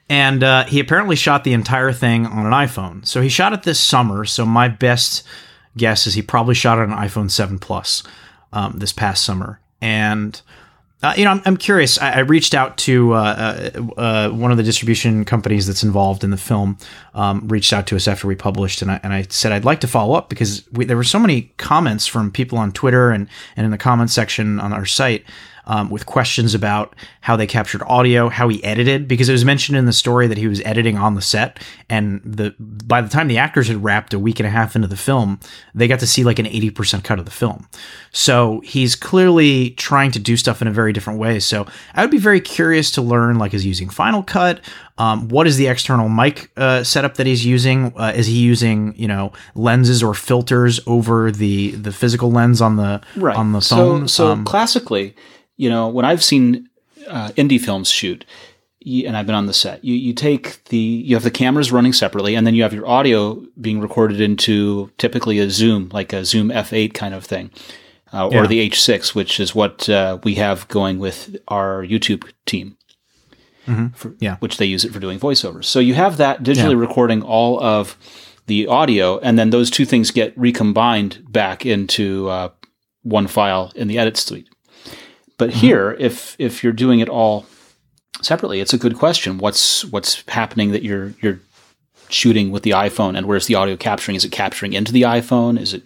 [0.08, 3.06] And uh, he apparently shot the entire thing on an iPhone.
[3.08, 4.25] So he shot it this summer.
[4.25, 5.23] So my best
[5.75, 8.04] guess is he probably shot it on an iPhone 7 Plus
[8.54, 9.60] um, this past summer.
[9.82, 10.39] And
[11.05, 11.99] uh, you know, I'm, I'm curious.
[11.99, 16.23] I, I reached out to uh, uh, uh, one of the distribution companies that's involved
[16.23, 16.77] in the film.
[17.13, 19.79] Um, reached out to us after we published, and I, and I said I'd like
[19.81, 23.27] to follow up because we, there were so many comments from people on Twitter and
[23.55, 25.23] and in the comment section on our site
[25.65, 29.78] um, with questions about how they captured audio, how he edited, because it was mentioned
[29.78, 33.28] in the story that he was editing on the set, and the by the time
[33.28, 35.39] the actors had wrapped a week and a half into the film,
[35.73, 37.67] they got to see like an eighty percent cut of the film.
[38.12, 41.39] So he's clearly trying to do stuff in a very different way.
[41.39, 44.62] So I would be very curious to learn, like, is he using Final Cut?
[44.97, 47.91] Um, what is the external mic uh, setup that he's using?
[47.97, 52.78] Uh, is he using, you know, lenses or filters over the the physical lens on
[52.78, 53.36] the Right.
[53.36, 54.08] on the So, phone?
[54.08, 55.13] so Um, classically,
[55.57, 56.69] you know, when I've seen
[57.07, 58.25] uh, indie films shoot,
[58.85, 61.93] and I've been on the set, you, you take the you have the cameras running
[61.93, 66.23] separately, and then you have your audio being recorded into typically a Zoom, like a
[66.25, 67.49] Zoom F8 kind of thing,
[68.13, 68.39] uh, Yeah.
[68.43, 72.77] or the H6, which is what uh, we have going with our YouTube team.
[73.95, 74.35] For, Yeah.
[74.41, 75.65] which they use it for doing voiceovers.
[75.65, 76.87] So you have that digitally Yeah.
[76.87, 77.97] recording all of
[78.45, 82.49] the audio, and then those two things get recombined back into uh,
[83.01, 84.47] one file in the edit suite.
[85.37, 87.45] But here, if if you're doing it all
[88.21, 89.37] separately, it's a good question.
[89.37, 91.39] What's what's happening that you're you're
[92.09, 94.15] shooting with the iPhone, and where's the audio capturing?
[94.15, 95.59] Is it capturing into the iPhone?
[95.59, 95.83] Is it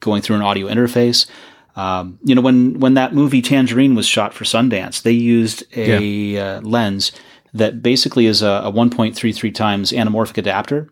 [0.00, 1.26] going through an audio interface?
[1.74, 6.38] Um, you know, when when that movie Tangerine was shot for Sundance, they used a
[6.38, 7.12] uh, lens
[7.54, 10.88] that basically is a, a 1.33 times anamorphic adapter,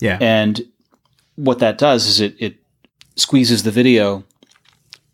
[0.00, 0.62] yeah, and
[1.36, 2.56] what that does is it it
[3.16, 4.24] squeezes the video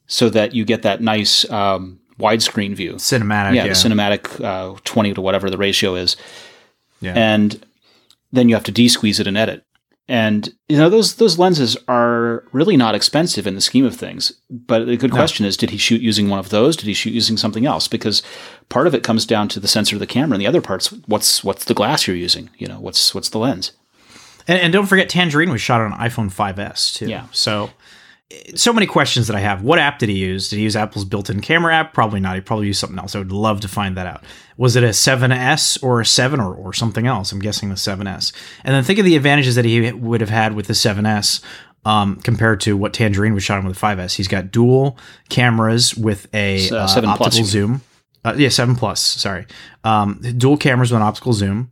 [0.07, 2.95] so that you get that nice um, widescreen view.
[2.95, 3.55] cinematic.
[3.55, 6.17] Yeah, Yeah, the cinematic uh, 20 to whatever the ratio is.
[7.01, 7.15] Yeah.
[7.15, 7.65] And
[8.33, 9.65] then you have to de-squeeze it and edit.
[10.09, 14.33] And you know those those lenses are really not expensive in the scheme of things.
[14.49, 15.17] But the good no.
[15.17, 16.77] question is, did he shoot using one of those?
[16.77, 17.89] Did he shoot using something else?
[17.89, 18.23] Because
[18.69, 20.93] part of it comes down to the sensor of the camera, and the other parts,
[21.07, 22.51] what's what's the glass you're using?
[22.57, 23.73] You know, what's what's the lens?
[24.47, 27.09] And, and don't forget, Tangerine was shot on an iPhone 5s too.
[27.09, 27.27] Yeah.
[27.33, 27.71] So
[28.55, 29.63] so many questions that I have.
[29.63, 30.49] What app did he use?
[30.49, 31.95] Did he use Apple's built-in camera app?
[31.95, 32.35] Probably not.
[32.35, 33.15] He probably used something else.
[33.15, 34.25] I would love to find that out.
[34.57, 37.31] Was it a 7S or a 7 or, or something else?
[37.31, 38.33] I'm guessing the 7S.
[38.65, 41.41] And then think of the advantages that he would have had with the 7S
[41.85, 44.17] um, compared to what Tangerine was shot on with the 5S.
[44.17, 47.47] He's got dual cameras with a uh, uh, optical plus.
[47.47, 47.81] zoom.
[48.25, 49.47] Uh, yeah, 7 Plus, sorry.
[49.85, 51.71] Um, dual cameras with an optical zoom.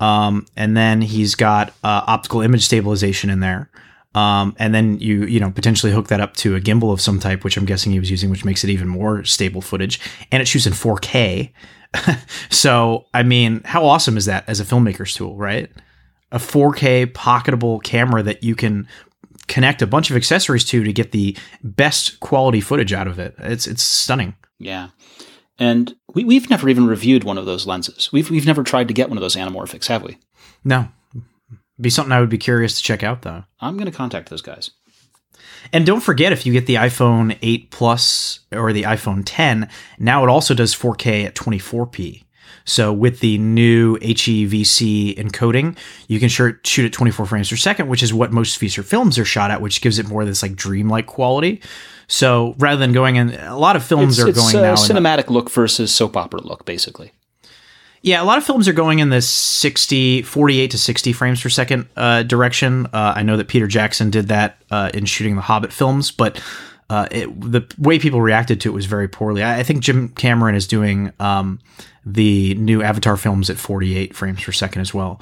[0.00, 3.70] Um, and then he's got uh, optical image stabilization in there.
[4.14, 7.18] Um, and then you you know potentially hook that up to a gimbal of some
[7.18, 10.42] type, which I'm guessing he was using, which makes it even more stable footage, and
[10.42, 11.52] it shoots in 4K.
[12.50, 15.70] so I mean, how awesome is that as a filmmaker's tool, right?
[16.30, 18.86] A 4K pocketable camera that you can
[19.48, 23.34] connect a bunch of accessories to to get the best quality footage out of it.
[23.38, 24.34] It's it's stunning.
[24.58, 24.88] Yeah.
[25.58, 28.10] And we, we've never even reviewed one of those lenses.
[28.12, 30.18] We've, we've never tried to get one of those anamorphics, have we?
[30.64, 30.88] No,
[31.82, 33.44] be something I would be curious to check out, though.
[33.60, 34.70] I'm going to contact those guys.
[35.72, 39.68] And don't forget, if you get the iPhone 8 Plus or the iPhone 10,
[39.98, 42.24] now it also does 4K at 24p.
[42.64, 47.88] So with the new HEVC encoding, you can shoot, shoot at 24 frames per second,
[47.88, 50.42] which is what most feature films are shot at, which gives it more of this
[50.42, 51.60] like dreamlike quality.
[52.06, 55.28] So rather than going in, a lot of films it's, are it's going now cinematic
[55.28, 57.12] look versus soap opera look, basically.
[58.02, 61.48] Yeah, a lot of films are going in this 60, 48 to 60 frames per
[61.48, 62.86] second uh, direction.
[62.86, 66.42] Uh, I know that Peter Jackson did that uh, in shooting the Hobbit films, but
[66.90, 69.44] uh, it, the way people reacted to it was very poorly.
[69.44, 71.60] I, I think Jim Cameron is doing um,
[72.04, 75.20] the new Avatar films at 48 frames per second as well.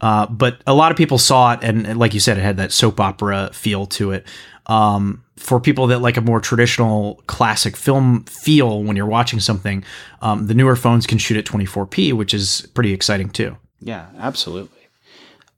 [0.00, 2.72] Uh, but a lot of people saw it, and like you said, it had that
[2.72, 4.26] soap opera feel to it.
[4.66, 9.84] Um, for people that like a more traditional classic film feel when you're watching something,
[10.22, 13.56] um, the newer phones can shoot at 24p, which is pretty exciting too.
[13.80, 14.88] Yeah, absolutely.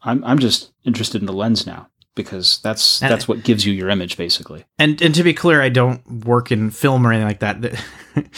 [0.02, 3.72] I'm I'm just interested in the lens now because that's and, that's what gives you
[3.72, 4.64] your image basically.
[4.80, 7.80] And and to be clear, I don't work in film or anything like that.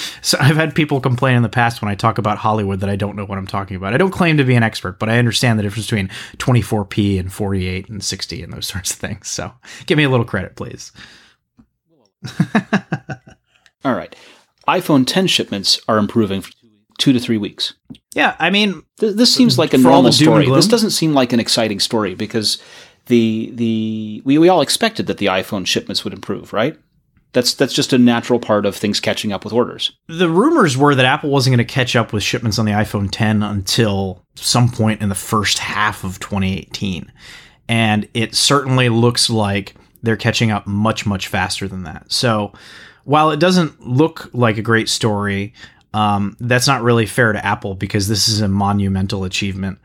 [0.20, 2.96] so I've had people complain in the past when I talk about Hollywood that I
[2.96, 3.94] don't know what I'm talking about.
[3.94, 7.32] I don't claim to be an expert, but I understand the difference between 24p and
[7.32, 9.28] 48 and 60 and those sorts of things.
[9.28, 9.52] So
[9.86, 10.92] give me a little credit, please.
[13.84, 14.14] All right.
[14.66, 16.50] iPhone 10 shipments are improving for
[16.98, 17.74] two to three weeks.
[18.14, 20.50] Yeah, I mean, this, this seems like a normal story.
[20.50, 22.60] This doesn't seem like an exciting story because
[23.08, 26.78] the the we, we all expected that the iPhone shipments would improve, right?
[27.32, 29.92] That's that's just a natural part of things catching up with orders.
[30.06, 33.08] The rumors were that Apple wasn't going to catch up with shipments on the iPhone
[33.10, 37.12] 10 until some point in the first half of 2018.
[37.68, 42.10] And it certainly looks like they're catching up much much faster than that.
[42.10, 42.52] So
[43.04, 45.52] while it doesn't look like a great story,
[45.92, 49.78] um, that's not really fair to Apple because this is a monumental achievement.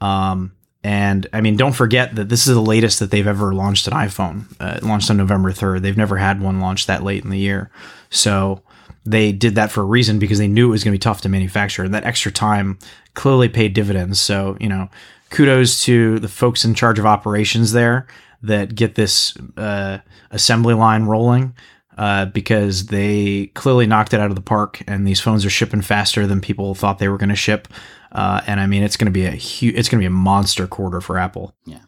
[0.00, 0.55] Um,
[0.86, 3.92] and I mean, don't forget that this is the latest that they've ever launched an
[3.92, 4.44] iPhone.
[4.60, 5.82] Uh, launched on November 3rd.
[5.82, 7.72] They've never had one launched that late in the year.
[8.08, 8.62] So
[9.04, 11.22] they did that for a reason because they knew it was going to be tough
[11.22, 11.82] to manufacture.
[11.82, 12.78] And that extra time
[13.14, 14.20] clearly paid dividends.
[14.20, 14.88] So, you know,
[15.30, 18.06] kudos to the folks in charge of operations there
[18.42, 19.98] that get this uh,
[20.30, 21.56] assembly line rolling
[21.98, 25.82] uh, because they clearly knocked it out of the park, and these phones are shipping
[25.82, 27.66] faster than people thought they were going to ship.
[28.12, 30.10] Uh, and I mean, it's going to be a huge, it's going to be a
[30.10, 31.54] monster quarter for Apple.
[31.64, 31.82] Yeah,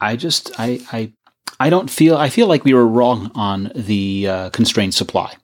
[0.00, 1.12] I just, I, I,
[1.60, 5.34] I don't feel, I feel like we were wrong on the uh, constrained supply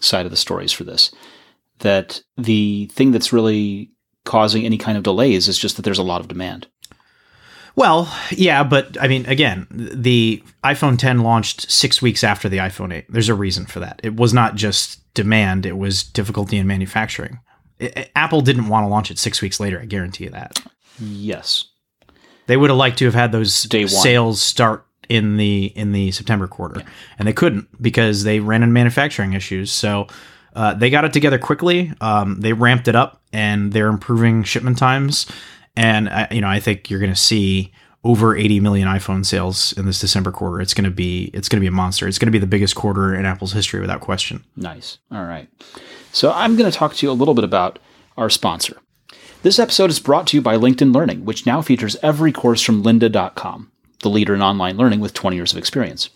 [0.00, 1.10] side of the stories for this.
[1.80, 3.90] That the thing that's really
[4.24, 6.68] causing any kind of delays is just that there's a lot of demand.
[7.76, 12.94] Well, yeah, but I mean, again, the iPhone 10 launched six weeks after the iPhone
[12.94, 13.06] 8.
[13.08, 14.00] There's a reason for that.
[14.04, 17.40] It was not just demand, it was difficulty in manufacturing.
[17.84, 20.60] It, Apple didn't want to launch it six weeks later, I guarantee you that.
[20.98, 21.66] Yes.
[22.46, 26.46] They would have liked to have had those sales start in the in the September
[26.46, 26.86] quarter, yeah.
[27.18, 29.72] and they couldn't because they ran into manufacturing issues.
[29.72, 30.06] So
[30.54, 31.92] uh, they got it together quickly.
[32.00, 35.26] Um, they ramped it up, and they're improving shipment times.
[35.76, 37.72] And I, you know, I think you're going to see
[38.04, 40.60] over 80 million iPhone sales in this December quarter.
[40.60, 42.06] It's going to be it's going to be a monster.
[42.06, 44.44] It's going to be the biggest quarter in Apple's history without question.
[44.56, 44.98] Nice.
[45.10, 45.48] All right.
[46.14, 47.80] So I'm going to talk to you a little bit about
[48.16, 48.76] our sponsor.
[49.42, 52.84] This episode is brought to you by LinkedIn Learning, which now features every course from
[52.84, 56.10] lynda.com, the leader in online learning with 20 years of experience.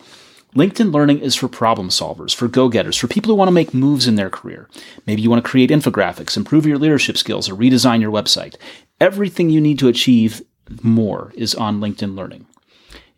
[0.54, 3.74] LinkedIn Learning is for problem solvers, for go getters, for people who want to make
[3.74, 4.68] moves in their career.
[5.04, 8.54] Maybe you want to create infographics, improve your leadership skills, or redesign your website.
[9.00, 10.42] Everything you need to achieve
[10.80, 12.46] more is on LinkedIn Learning.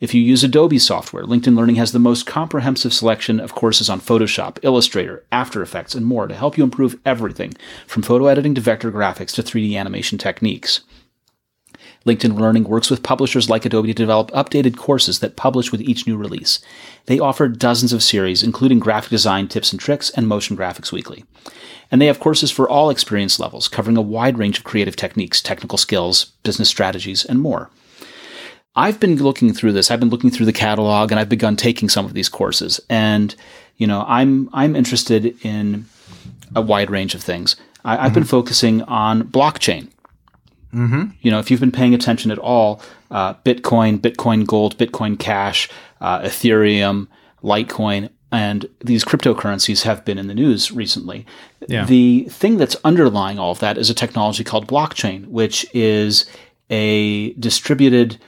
[0.01, 4.01] If you use Adobe software, LinkedIn Learning has the most comprehensive selection of courses on
[4.01, 7.53] Photoshop, Illustrator, After Effects, and more to help you improve everything
[7.87, 10.81] from photo editing to vector graphics to 3D animation techniques.
[12.07, 16.07] LinkedIn Learning works with publishers like Adobe to develop updated courses that publish with each
[16.07, 16.61] new release.
[17.05, 21.25] They offer dozens of series, including graphic design tips and tricks and motion graphics weekly.
[21.91, 25.43] And they have courses for all experience levels, covering a wide range of creative techniques,
[25.43, 27.71] technical skills, business strategies, and more.
[28.77, 29.91] I've been looking through this.
[29.91, 32.81] I've been looking through the catalog and I've begun taking some of these courses.
[32.89, 33.35] And,
[33.77, 35.87] you know, I'm, I'm interested in
[36.55, 37.57] a wide range of things.
[37.85, 38.15] I, have mm-hmm.
[38.15, 39.89] been focusing on blockchain.
[40.73, 41.11] Mm-hmm.
[41.21, 42.81] You know, if you've been paying attention at all,
[43.11, 45.69] uh, Bitcoin, Bitcoin Gold, Bitcoin Cash,
[46.01, 47.09] uh, Ethereum,
[47.43, 51.27] Litecoin, and these cryptocurrencies have been in the news recently.
[51.67, 51.85] Yeah.
[51.85, 56.27] The thing that's underlying all of that is a technology called blockchain, which is
[56.71, 58.19] a distributed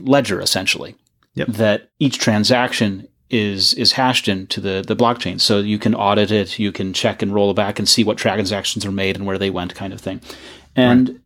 [0.00, 0.94] ledger essentially.
[1.34, 1.48] Yep.
[1.48, 6.58] That each transaction is is hashed into the the blockchain, so you can audit it,
[6.58, 9.38] you can check and roll it back and see what transactions are made and where
[9.38, 10.20] they went, kind of thing.
[10.76, 11.18] And right.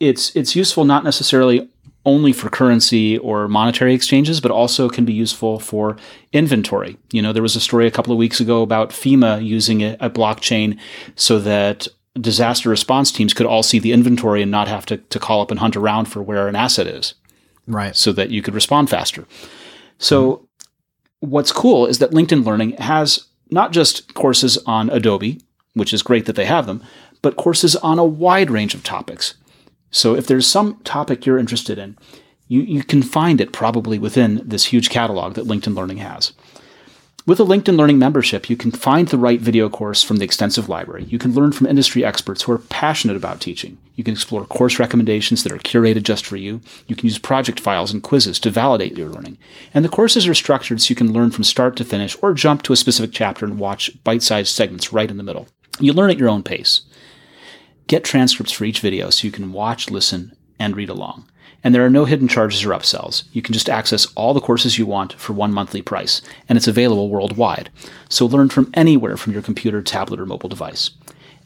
[0.00, 1.68] it's it's useful not necessarily
[2.06, 5.96] only for currency or monetary exchanges, but also can be useful for
[6.34, 6.98] inventory.
[7.12, 9.96] You know, there was a story a couple of weeks ago about FEMA using a,
[10.00, 10.78] a blockchain
[11.16, 11.88] so that
[12.20, 15.50] disaster response teams could all see the inventory and not have to, to call up
[15.50, 17.14] and hunt around for where an asset is
[17.66, 17.96] right?
[17.96, 19.26] So that you could respond faster.
[19.98, 21.30] So mm-hmm.
[21.30, 25.40] what's cool is that LinkedIn Learning has not just courses on Adobe,
[25.74, 26.82] which is great that they have them,
[27.22, 29.34] but courses on a wide range of topics.
[29.90, 31.96] So if there's some topic you're interested in,
[32.48, 36.32] you, you can find it probably within this huge catalog that LinkedIn Learning has.
[37.26, 40.68] With a LinkedIn Learning membership, you can find the right video course from the extensive
[40.68, 41.04] library.
[41.04, 43.78] You can learn from industry experts who are passionate about teaching.
[43.94, 46.60] You can explore course recommendations that are curated just for you.
[46.86, 49.38] You can use project files and quizzes to validate your learning.
[49.72, 52.62] And the courses are structured so you can learn from start to finish or jump
[52.64, 55.48] to a specific chapter and watch bite sized segments right in the middle.
[55.80, 56.82] You learn at your own pace.
[57.86, 61.26] Get transcripts for each video so you can watch, listen, and read along.
[61.64, 63.24] And there are no hidden charges or upsells.
[63.32, 66.68] You can just access all the courses you want for one monthly price, and it's
[66.68, 67.70] available worldwide.
[68.10, 70.90] So learn from anywhere from your computer, tablet, or mobile device.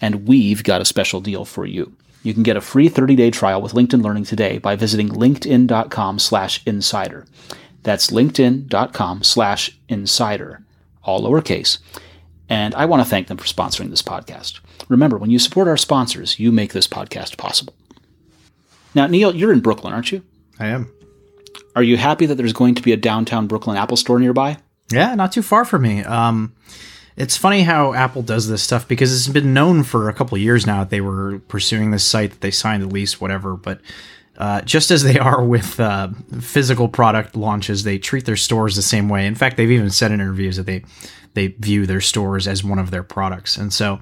[0.01, 1.95] And we've got a special deal for you.
[2.25, 6.67] You can get a free 30-day trial with LinkedIn Learning today by visiting linkedin.com slash
[6.67, 7.25] insider.
[7.85, 10.65] That's linkedin.com slash insider,
[11.05, 11.79] all lowercase.
[12.49, 14.61] And I want to thank them for sponsoring this podcast.
[14.89, 17.75] Remember, when you support our sponsors, you make this podcast possible.
[18.99, 20.25] Now, Neil, you're in Brooklyn, aren't you?
[20.59, 20.93] I am.
[21.77, 24.57] Are you happy that there's going to be a downtown Brooklyn Apple store nearby?
[24.91, 26.03] Yeah, not too far from me.
[26.03, 26.53] Um,
[27.17, 30.43] it's funny how Apple does this stuff because it's been known for a couple of
[30.43, 33.55] years now that they were pursuing this site, that they signed the lease, whatever.
[33.55, 33.81] But
[34.39, 36.09] uh, just as they are with uh,
[36.41, 39.27] physical product launches, they treat their stores the same way.
[39.27, 40.85] In fact, they've even said in interviews that they
[41.35, 43.57] they view their stores as one of their products.
[43.59, 44.01] And so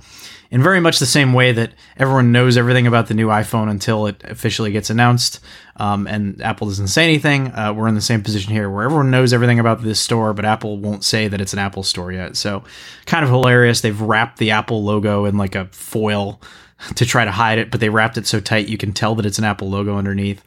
[0.51, 4.07] in very much the same way that everyone knows everything about the new iPhone until
[4.07, 5.41] it officially gets announced,
[5.77, 7.53] um, and Apple doesn't say anything.
[7.53, 10.45] Uh, we're in the same position here where everyone knows everything about this store, but
[10.45, 12.37] Apple won't say that it's an Apple store yet.
[12.37, 12.63] So,
[13.07, 13.81] kind of hilarious.
[13.81, 16.41] They've wrapped the Apple logo in like a foil
[16.95, 19.27] to try to hide it, but they wrapped it so tight you can tell that
[19.27, 20.43] it's an Apple logo underneath.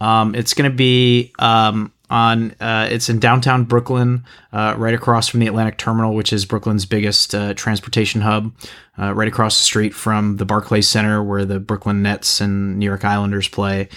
[0.00, 5.28] Um, it's going to be um, on uh, it's in downtown Brooklyn, uh, right across
[5.28, 8.52] from the Atlantic Terminal, which is Brooklyn's biggest uh, transportation hub,
[8.98, 12.86] uh, right across the street from the Barclays Center, where the Brooklyn Nets and New
[12.86, 13.88] York Islanders play.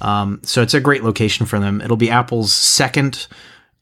[0.00, 1.80] Um, so it's a great location for them.
[1.80, 3.26] It'll be Apple's second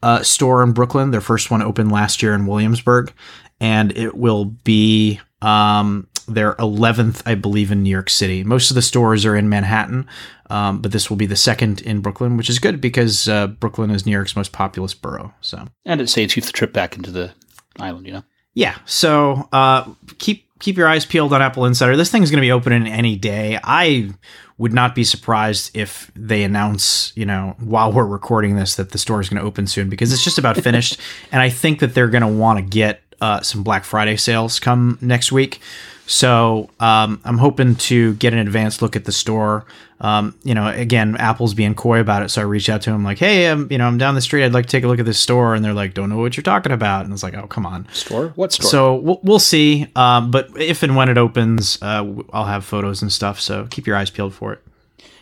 [0.03, 1.13] uh, store in Brooklyn.
[1.13, 3.13] Their first one opened last year in Williamsburg,
[3.61, 8.45] and it will be um, their 11th, I believe, in New York City.
[8.45, 10.07] Most of the stores are in Manhattan,
[10.51, 13.91] um, but this will be the second in Brooklyn, which is good because uh, Brooklyn
[13.91, 15.35] is New York's most populous borough.
[15.41, 17.33] So, and it saves you the trip back into the
[17.79, 18.25] island, you know.
[18.55, 18.77] Yeah.
[18.87, 19.89] So uh,
[20.19, 21.97] keep keep your eyes peeled on AppleInsider.
[21.97, 23.59] This thing's going to be opening any day.
[23.63, 24.11] I
[24.57, 28.99] would not be surprised if they announce, you know, while we're recording this, that the
[28.99, 30.99] store is going to open soon because it's just about finished.
[31.31, 34.59] and I think that they're going to want to get uh, some Black Friday sales
[34.59, 35.61] come next week.
[36.09, 39.67] So um, I'm hoping to get an advanced look at the store.
[40.01, 43.05] Um, you know, again, Apple's being coy about it, so I reached out to him
[43.05, 44.45] like, "Hey, I'm, you know, I'm down the street.
[44.47, 46.35] I'd like to take a look at this store." And they're like, "Don't know what
[46.35, 48.29] you're talking about." And it's like, "Oh, come on, store?
[48.37, 49.87] What store?" So we'll, we'll see.
[49.97, 53.39] Um, but if and when it opens, uh, I'll have photos and stuff.
[53.39, 54.63] So keep your eyes peeled for it.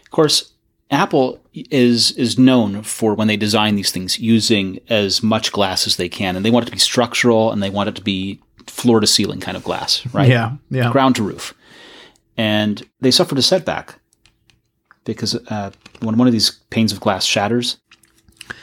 [0.04, 0.52] Of course,
[0.92, 5.96] Apple is is known for when they design these things using as much glass as
[5.96, 8.38] they can, and they want it to be structural and they want it to be
[8.66, 10.28] floor to ceiling kind of glass, right?
[10.28, 10.90] Yeah, yeah.
[10.92, 11.54] Ground to roof.
[12.36, 13.98] And they suffered a setback
[15.04, 17.78] because uh, when one of these panes of glass shatters,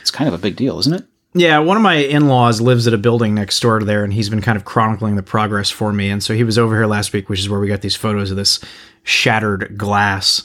[0.01, 1.06] It's kind of a big deal, isn't it?
[1.36, 4.30] Yeah, one of my in-laws lives at a building next door to there, and he's
[4.30, 6.10] been kind of chronicling the progress for me.
[6.12, 8.30] And so he was over here last week, which is where we got these photos
[8.30, 8.60] of this
[9.01, 10.43] shattered glass.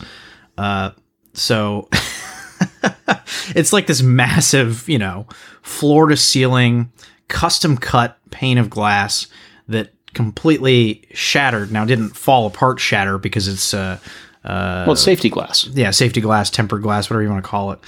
[0.57, 0.93] Uh,
[1.35, 1.89] so
[3.55, 5.27] it's like this massive, you know,
[5.61, 6.91] floor to ceiling,
[7.29, 9.27] custom cut pane of glass
[9.69, 11.71] that completely shattered.
[11.71, 13.99] Now, didn't fall apart, shatter because it's uh,
[14.45, 15.67] well, it's safety glass.
[15.67, 17.81] yeah, safety glass, tempered glass, whatever you want to call it.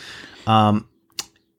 [0.47, 0.87] Um,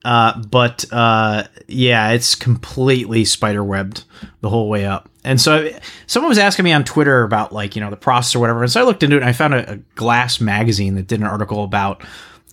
[0.04, 4.04] uh, but uh, yeah, it's completely spider webbed
[4.42, 5.10] the whole way up.
[5.24, 5.70] And so
[6.08, 8.64] someone was asking me on Twitter about like you know the process or whatever.
[8.64, 9.20] And so I looked into it.
[9.20, 12.04] and I found a, a Glass magazine that did an article about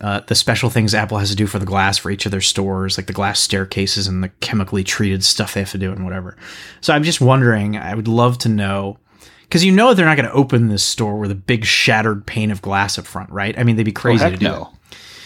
[0.01, 2.41] uh, the special things Apple has to do for the glass for each of their
[2.41, 6.05] stores, like the glass staircases and the chemically treated stuff they have to do and
[6.05, 6.37] whatever.
[6.81, 7.77] So I'm just wondering.
[7.77, 8.99] I would love to know
[9.43, 12.51] because you know they're not going to open this store with a big shattered pane
[12.51, 13.59] of glass up front, right?
[13.59, 14.73] I mean, they'd be crazy Heck to do no.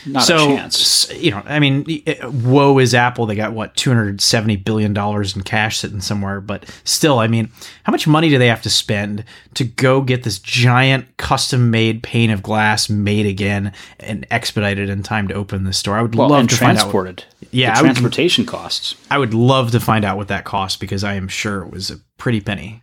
[0.06, 1.12] Not so, a chance.
[1.14, 3.26] you know, I mean, it- eh, woe is Apple.
[3.26, 7.26] They got what two hundred seventy billion dollars in cash sitting somewhere, but still, I
[7.28, 7.50] mean,
[7.84, 9.24] how much money do they have to spend
[9.54, 15.28] to go get this giant custom-made pane of glass made again and expedited in time
[15.28, 15.96] to open the store?
[15.98, 16.80] I would Well, love to find out.
[16.82, 17.24] transported.
[17.50, 18.94] Yeah, the I would- transportation costs.
[19.10, 21.90] I would love to find out what that cost because I am sure it was
[21.90, 22.82] a pretty penny.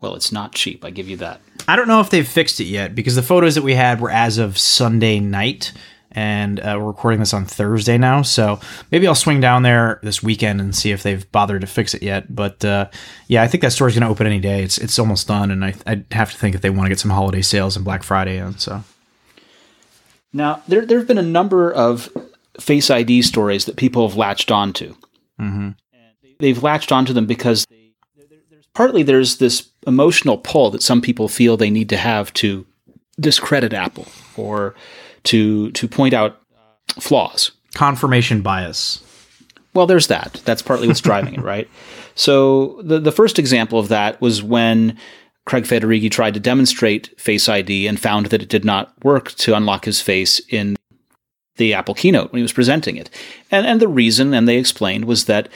[0.00, 0.84] Well, it's not cheap.
[0.84, 1.40] I give you that.
[1.68, 4.10] I don't know if they've fixed it yet because the photos that we had were
[4.10, 5.72] as of Sunday night,
[6.12, 8.22] and uh, we're recording this on Thursday now.
[8.22, 8.60] So
[8.90, 12.02] maybe I'll swing down there this weekend and see if they've bothered to fix it
[12.02, 12.34] yet.
[12.34, 12.88] But uh,
[13.28, 14.62] yeah, I think that store's going to open any day.
[14.62, 17.00] It's it's almost done, and I I have to think if they want to get
[17.00, 18.58] some holiday sales and Black Friday in.
[18.58, 18.84] So
[20.32, 22.08] Now, there there have been a number of
[22.60, 24.94] Face ID stories that people have latched onto.
[25.40, 25.70] Mm-hmm.
[26.38, 27.92] They've latched onto them because they,
[28.50, 32.66] there's, partly there's this emotional pull that some people feel they need to have to
[33.18, 34.06] discredit Apple
[34.36, 34.74] or
[35.24, 37.50] to to point out uh, flaws.
[37.74, 39.02] confirmation bias.
[39.74, 40.42] Well, there's that.
[40.44, 41.68] That's partly what's driving it, right?
[42.14, 44.98] So the the first example of that was when
[45.46, 49.56] Craig Federighi tried to demonstrate Face ID and found that it did not work to
[49.56, 50.76] unlock his face in
[51.56, 53.10] the Apple keynote when he was presenting it.
[53.50, 55.48] And and the reason, and they explained, was that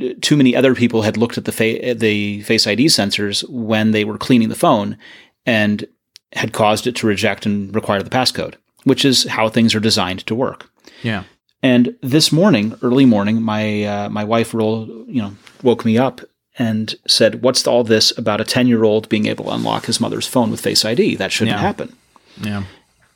[0.00, 3.90] uh, too many other people had looked at the fa- the Face ID sensors when
[3.90, 4.96] they were cleaning the phone
[5.44, 5.86] and
[6.32, 8.54] had caused it to reject and require the passcode,
[8.86, 10.70] which is how things are designed to work.
[11.02, 11.24] Yeah.
[11.62, 16.20] And this morning, early morning, my uh, my wife rolled, you know, woke me up
[16.58, 20.00] and said, "What's all this about a ten year old being able to unlock his
[20.00, 21.16] mother's phone with Face ID?
[21.16, 21.60] That shouldn't Yeah.
[21.62, 21.92] happen."
[22.40, 22.62] Yeah.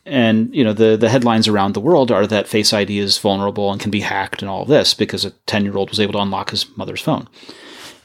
[0.07, 3.71] And you know, the the headlines around the world are that Face ID is vulnerable
[3.71, 6.19] and can be hacked and all this because a ten year old was able to
[6.21, 7.29] unlock his mother's phone.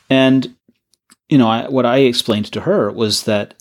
[0.09, 0.53] And
[1.29, 3.55] you know, I, what I explained to her was that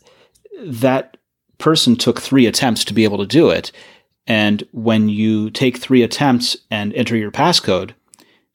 [0.61, 1.17] that
[1.59, 3.73] person took three attempts to be able to do it.
[4.27, 7.93] And when you take three attempts and enter your passcode,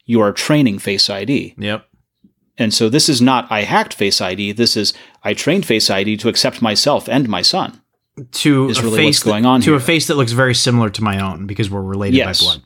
[0.05, 1.55] you are training Face ID.
[1.57, 1.86] Yep.
[2.57, 4.53] And so this is not I hacked Face ID.
[4.53, 4.93] This is
[5.24, 7.82] I trained Face ID to accept myself and my son.
[8.32, 10.55] To Is a really face what's going that- on to a face that looks very
[10.55, 12.41] similar to my own because we're related Yes.
[12.41, 12.63] by blood.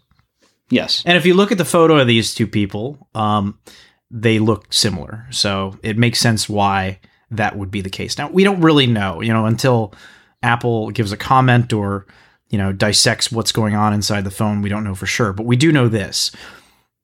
[0.71, 1.03] Yes.
[1.05, 3.59] And if you look at the photo of these two people, um,
[4.09, 5.27] they look similar.
[5.29, 6.99] So it makes sense why
[7.29, 8.17] that would be the case.
[8.17, 9.93] Now, we don't really know, you know, until
[10.41, 12.07] Apple gives a comment or,
[12.53, 14.61] you know, dissects what's going on inside the phone.
[14.61, 15.33] We don't know for sure.
[15.33, 16.29] But we do know this.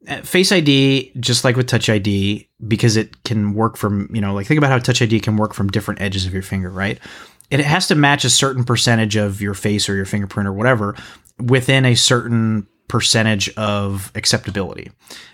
[0.08, 4.36] Uh, Face ID, just like with Touch ID, because it can work from, you know,
[4.36, 7.00] like think about how Touch ID can work from different edges of your finger, right?
[7.50, 10.95] It has to match a certain percentage of your face or your fingerprint or whatever
[11.39, 14.91] within a certain percentage of acceptability.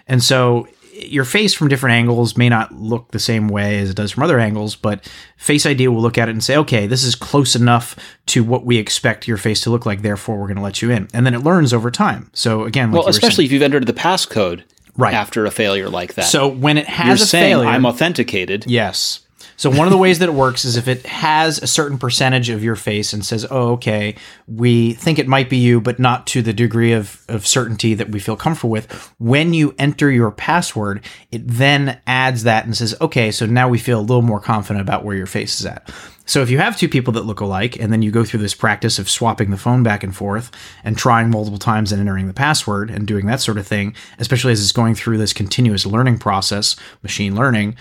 [0.08, 3.96] And so your face from different angles may not look the same way as it
[3.96, 7.04] does from other angles, but Face ID will look at it and say, okay, this
[7.04, 7.96] is close enough
[8.28, 10.90] to what we expect your face to look like, therefore we're going to let you
[10.92, 11.08] in.
[11.14, 12.30] And then it learns over time.
[12.34, 14.64] So again, like Well, were saying- especially if you've entered the passcode
[14.98, 15.14] Right.
[15.14, 16.24] after a failure like that.
[16.26, 18.64] so when it has you're a saying failure, I'm authenticated.
[18.66, 19.20] Yes.
[19.58, 22.50] So one of the ways that it works is if it has a certain percentage
[22.50, 24.16] of your face and says, "Oh, okay,
[24.48, 28.10] we think it might be you, but not to the degree of, of certainty that
[28.10, 32.96] we feel comfortable with." When you enter your password, it then adds that and says,
[33.00, 35.90] "Okay, so now we feel a little more confident about where your face is at."
[36.28, 38.56] So if you have two people that look alike, and then you go through this
[38.56, 40.50] practice of swapping the phone back and forth
[40.84, 44.52] and trying multiple times and entering the password and doing that sort of thing, especially
[44.52, 47.76] as it's going through this continuous learning process, machine learning,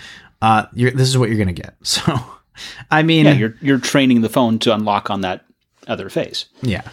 [0.45, 1.75] uh, you're, this is what you're going to get.
[1.83, 2.19] So,
[2.89, 5.45] I mean, Yeah, you're you're training the phone to unlock on that
[5.87, 6.45] other face.
[6.61, 6.83] yeah.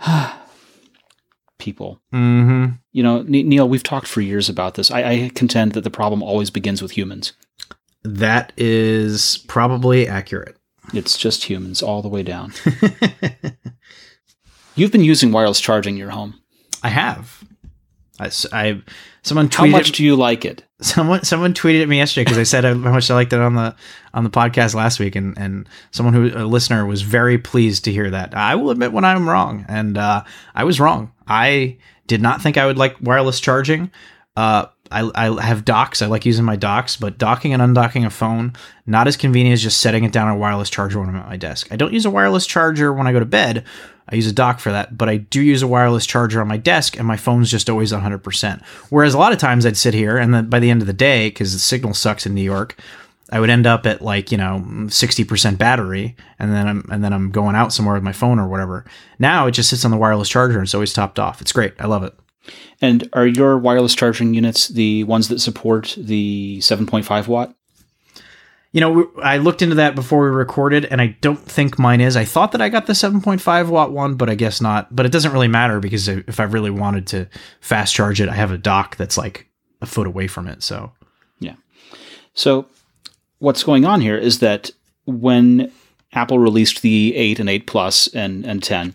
[1.58, 2.76] People, Mm-hmm.
[2.92, 4.90] you know, Neil, we've talked for years about this.
[4.90, 7.34] I, I contend that the problem always begins with humans.
[8.02, 10.56] That is probably accurate.
[10.94, 12.54] It's just humans all the way down.
[14.74, 16.40] You've been using wireless charging in your home.
[16.82, 17.44] I have.
[18.20, 18.82] I, I-
[19.22, 20.62] someone tweeted How much do you like it?
[20.80, 23.54] someone someone tweeted at me yesterday because I said how much I liked it on
[23.54, 23.74] the
[24.14, 27.92] on the podcast last week, and and someone who a listener was very pleased to
[27.92, 28.34] hear that.
[28.34, 31.12] I will admit when I'm wrong, and uh, I was wrong.
[31.26, 33.90] I did not think I would like wireless charging.
[34.36, 36.02] Uh, I, I have docks.
[36.02, 38.54] I like using my docks, but docking and undocking a phone
[38.86, 41.28] not as convenient as just setting it down on a wireless charger when I'm at
[41.28, 41.68] my desk.
[41.70, 43.64] I don't use a wireless charger when I go to bed.
[44.08, 46.56] I use a dock for that, but I do use a wireless charger on my
[46.56, 48.64] desk, and my phone's just always 100%.
[48.88, 50.92] Whereas a lot of times I'd sit here, and then by the end of the
[50.92, 52.76] day, because the signal sucks in New York,
[53.32, 57.12] I would end up at like you know 60% battery, and then I'm and then
[57.12, 58.84] I'm going out somewhere with my phone or whatever.
[59.20, 61.40] Now it just sits on the wireless charger, and it's always topped off.
[61.40, 61.74] It's great.
[61.78, 62.12] I love it.
[62.80, 67.54] And are your wireless charging units the ones that support the 7.5 watt?
[68.72, 72.16] You know, I looked into that before we recorded, and I don't think mine is.
[72.16, 74.94] I thought that I got the 7.5 watt one, but I guess not.
[74.94, 77.28] But it doesn't really matter because if I really wanted to
[77.60, 79.48] fast charge it, I have a dock that's like
[79.80, 80.62] a foot away from it.
[80.62, 80.92] So
[81.40, 81.54] yeah.
[82.34, 82.66] So,
[83.38, 84.70] what's going on here is that
[85.04, 85.72] when
[86.12, 88.94] Apple released the 8 and 8 Plus and, and 10,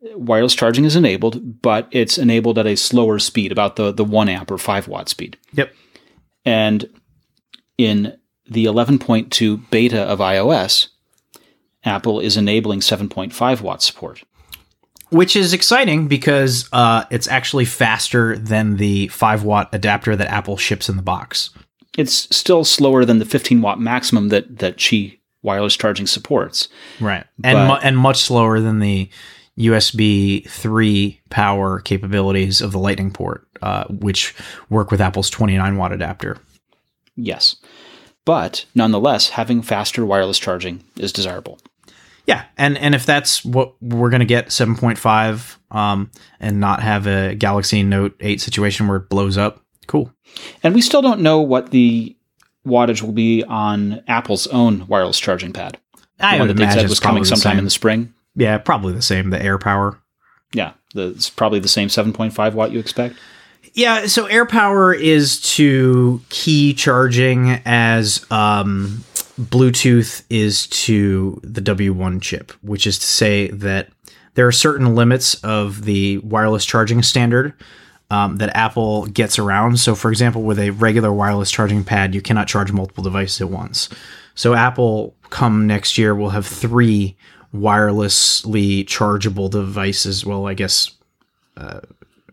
[0.00, 4.28] wireless charging is enabled, but it's enabled at a slower speed, about the, the 1
[4.28, 5.36] amp or 5 watt speed.
[5.54, 5.72] Yep.
[6.44, 6.88] And
[7.76, 8.16] in
[8.48, 10.88] the 11.2 beta of iOS,
[11.84, 14.22] Apple is enabling 7.5 watt support.
[15.10, 20.56] which is exciting because uh, it's actually faster than the 5 watt adapter that Apple
[20.56, 21.50] ships in the box.
[21.96, 26.68] It's still slower than the 15 watt maximum that, that Qi wireless charging supports.
[27.00, 27.24] Right.
[27.42, 29.08] And mu- and much slower than the
[29.58, 34.34] USB 3 power capabilities of the Lightning port, uh, which
[34.70, 36.38] work with Apple's 29 watt adapter.
[37.16, 37.56] Yes.
[38.24, 41.58] But nonetheless, having faster wireless charging is desirable.
[42.26, 47.34] Yeah, and and if that's what we're gonna get 7.5, um, and not have a
[47.34, 50.12] Galaxy Note 8 situation where it blows up, cool.
[50.62, 52.14] And we still don't know what the
[52.66, 55.78] wattage will be on Apple's own wireless charging pad.
[56.18, 57.58] The I would that they imagine said was coming sometime same.
[57.58, 58.12] in the spring.
[58.34, 59.30] Yeah, probably the same.
[59.30, 59.98] The AirPower.
[60.52, 63.16] Yeah, the, it's probably the same 7.5 watt you expect.
[63.74, 69.04] Yeah, so AirPower is to Qi charging as um,
[69.38, 73.88] Bluetooth is to the W1 chip, which is to say that
[74.34, 77.54] there are certain limits of the wireless charging standard
[78.10, 79.78] um, that Apple gets around.
[79.80, 83.50] So, for example, with a regular wireless charging pad, you cannot charge multiple devices at
[83.50, 83.88] once.
[84.34, 87.16] So, Apple, come next year, will have three
[87.54, 90.24] wirelessly chargeable devices.
[90.26, 90.92] Well, I guess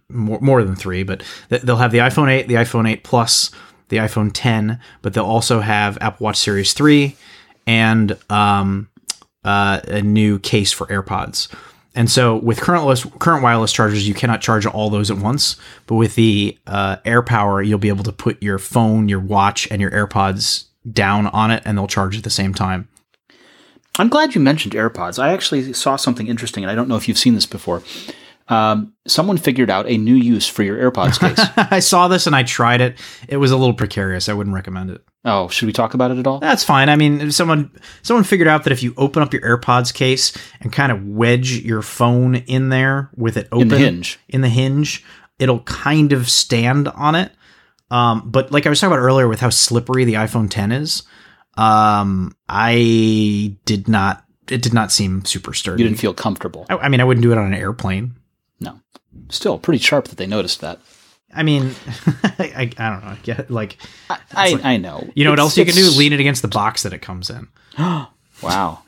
[0.09, 3.51] more, more than three, but th- they'll have the iPhone 8, the iPhone 8 Plus,
[3.89, 7.15] the iPhone 10, but they'll also have Apple Watch Series 3
[7.67, 8.89] and um,
[9.43, 11.53] uh, a new case for AirPods.
[11.97, 15.55] And so with current current wireless chargers, you cannot charge all those at once.
[15.87, 19.81] But with the uh, AirPower, you'll be able to put your phone, your watch, and
[19.81, 22.89] your AirPods down on it, and they'll charge at the same time.
[23.97, 25.21] I'm glad you mentioned AirPods.
[25.21, 27.81] I actually saw something interesting, and I don't know if you've seen this before.
[28.47, 31.39] Um, someone figured out a new use for your AirPods case.
[31.71, 32.95] I saw this and I tried it.
[33.27, 34.29] It was a little precarious.
[34.29, 35.01] I wouldn't recommend it.
[35.23, 36.39] oh, should we talk about it at all?
[36.39, 36.87] That's fine.
[36.89, 37.71] I mean, someone
[38.03, 40.31] someone figured out that if you open up your AirPods case
[40.61, 44.19] and kind of wedge your phone in there with it open In the hinge.
[44.29, 45.03] in the hinge,
[45.39, 47.31] it'll kind of stand on it.
[47.89, 51.01] Um, but like I was talking about earlier with how slippery the iPhone 10 is,
[51.57, 54.23] um, I did not.
[54.49, 55.81] It did not seem super sturdy.
[55.81, 56.65] You didn't feel comfortable.
[56.69, 58.15] I, I mean, I wouldn't do it on an airplane.
[58.59, 58.79] No.
[59.29, 60.79] Still, pretty sharp that they noticed that.
[61.33, 61.71] I mean,
[62.39, 63.11] I, I don't know.
[63.11, 63.77] I get like
[64.09, 65.09] I, I, I know.
[65.15, 65.89] you know what else you can do?
[65.89, 67.47] Lean it against the box that it comes in,
[67.77, 68.07] Wow.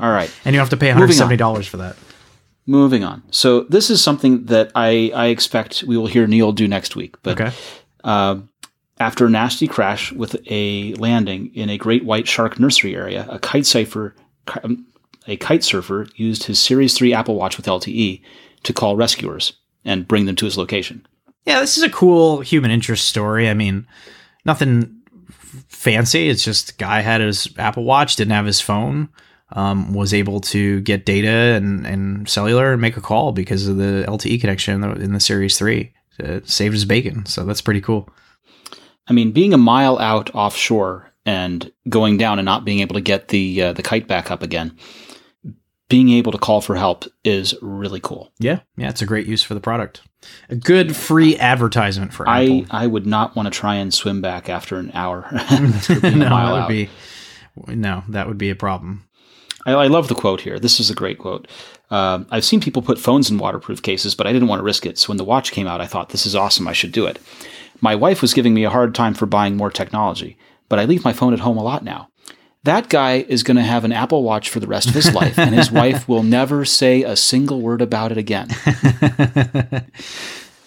[0.00, 0.30] All right.
[0.44, 1.96] and you have to pay $170 for that.
[2.66, 3.22] Moving on.
[3.30, 7.14] So this is something that I, I expect we will hear Neil do next week.
[7.22, 7.56] But Okay.
[8.02, 8.38] uh,
[8.98, 13.38] after a nasty crash with a landing in a great white shark nursery area, a
[13.38, 14.14] kite surfer,
[14.62, 14.86] um,
[15.26, 18.22] a kite surfer used his Series 3 Apple Watch with LTE
[18.62, 21.06] to call rescuers and bring them to his location.
[21.44, 23.48] Yeah, this is a cool human interest story.
[23.48, 23.86] I mean,
[24.44, 25.02] nothing
[25.68, 26.28] fancy.
[26.28, 29.08] It's just guy had his Apple Watch, didn't have his phone,
[29.52, 33.76] um, was able to get data and, and cellular and make a call because of
[33.76, 35.92] the LTE connection in the, in the Series 3.
[36.18, 37.26] It saved his bacon.
[37.26, 38.08] So that's pretty cool.
[39.08, 43.00] I mean, being a mile out offshore and going down and not being able to
[43.00, 44.76] get the uh, the kite back up again,
[45.88, 48.32] being able to call for help is really cool.
[48.38, 48.60] Yeah.
[48.76, 50.02] Yeah, it's a great use for the product.
[50.48, 52.66] A good free advertisement for I, Apple.
[52.70, 55.28] I would not want to try and swim back after an hour.
[55.30, 55.36] no,
[56.02, 56.68] a mile that would out.
[56.68, 56.88] be
[57.68, 59.06] no, that would be a problem.
[59.64, 60.58] I, I love the quote here.
[60.58, 61.48] This is a great quote.
[61.90, 64.86] Um, I've seen people put phones in waterproof cases, but I didn't want to risk
[64.86, 64.98] it.
[64.98, 66.66] So when the watch came out, I thought, this is awesome.
[66.66, 67.18] I should do it.
[67.80, 71.04] My wife was giving me a hard time for buying more technology, but I leave
[71.04, 72.08] my phone at home a lot now.
[72.64, 75.38] That guy is going to have an Apple Watch for the rest of his life,
[75.38, 78.48] and his wife will never say a single word about it again.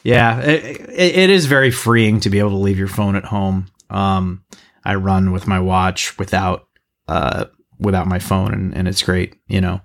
[0.04, 3.68] yeah, it, it is very freeing to be able to leave your phone at home.
[3.90, 4.46] Um,
[4.86, 6.68] I run with my watch without
[7.10, 7.46] uh,
[7.80, 9.36] without my phone, and, and it's great.
[9.48, 9.82] You know,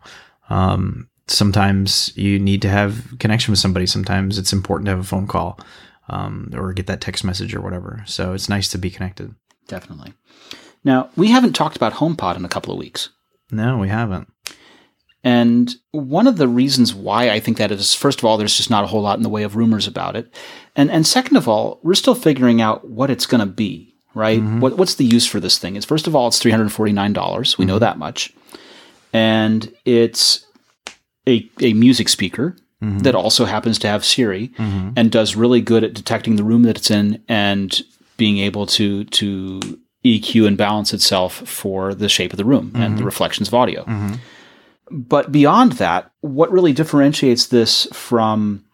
[0.50, 3.86] um, sometimes you need to have connection with somebody.
[3.86, 5.58] Sometimes it's important to have a phone call
[6.08, 8.02] um, or get that text message or whatever.
[8.06, 9.34] So it's nice to be connected.
[9.68, 10.14] Definitely.
[10.84, 13.08] Now, we haven't talked about HomePod in a couple of weeks.
[13.50, 14.28] No, we haven't.
[15.22, 18.68] And one of the reasons why I think that is, first of all, there's just
[18.68, 20.32] not a whole lot in the way of rumors about it.
[20.76, 24.38] And, and second of all, we're still figuring out what it's going to be, right?
[24.38, 24.60] Mm-hmm.
[24.60, 25.76] What, what's the use for this thing?
[25.76, 26.84] Is first of all, it's $349.
[26.86, 27.66] We mm-hmm.
[27.66, 28.34] know that much.
[29.14, 30.44] And it's
[31.26, 32.98] a, a music speaker mm-hmm.
[32.98, 34.90] that also happens to have Siri mm-hmm.
[34.96, 37.82] and does really good at detecting the room that it's in and
[38.16, 39.60] being able to to
[40.04, 42.82] EQ and balance itself for the shape of the room mm-hmm.
[42.82, 43.06] and the mm-hmm.
[43.06, 43.84] reflections of audio.
[43.84, 44.14] Mm-hmm.
[44.90, 48.64] But beyond that, what really differentiates this from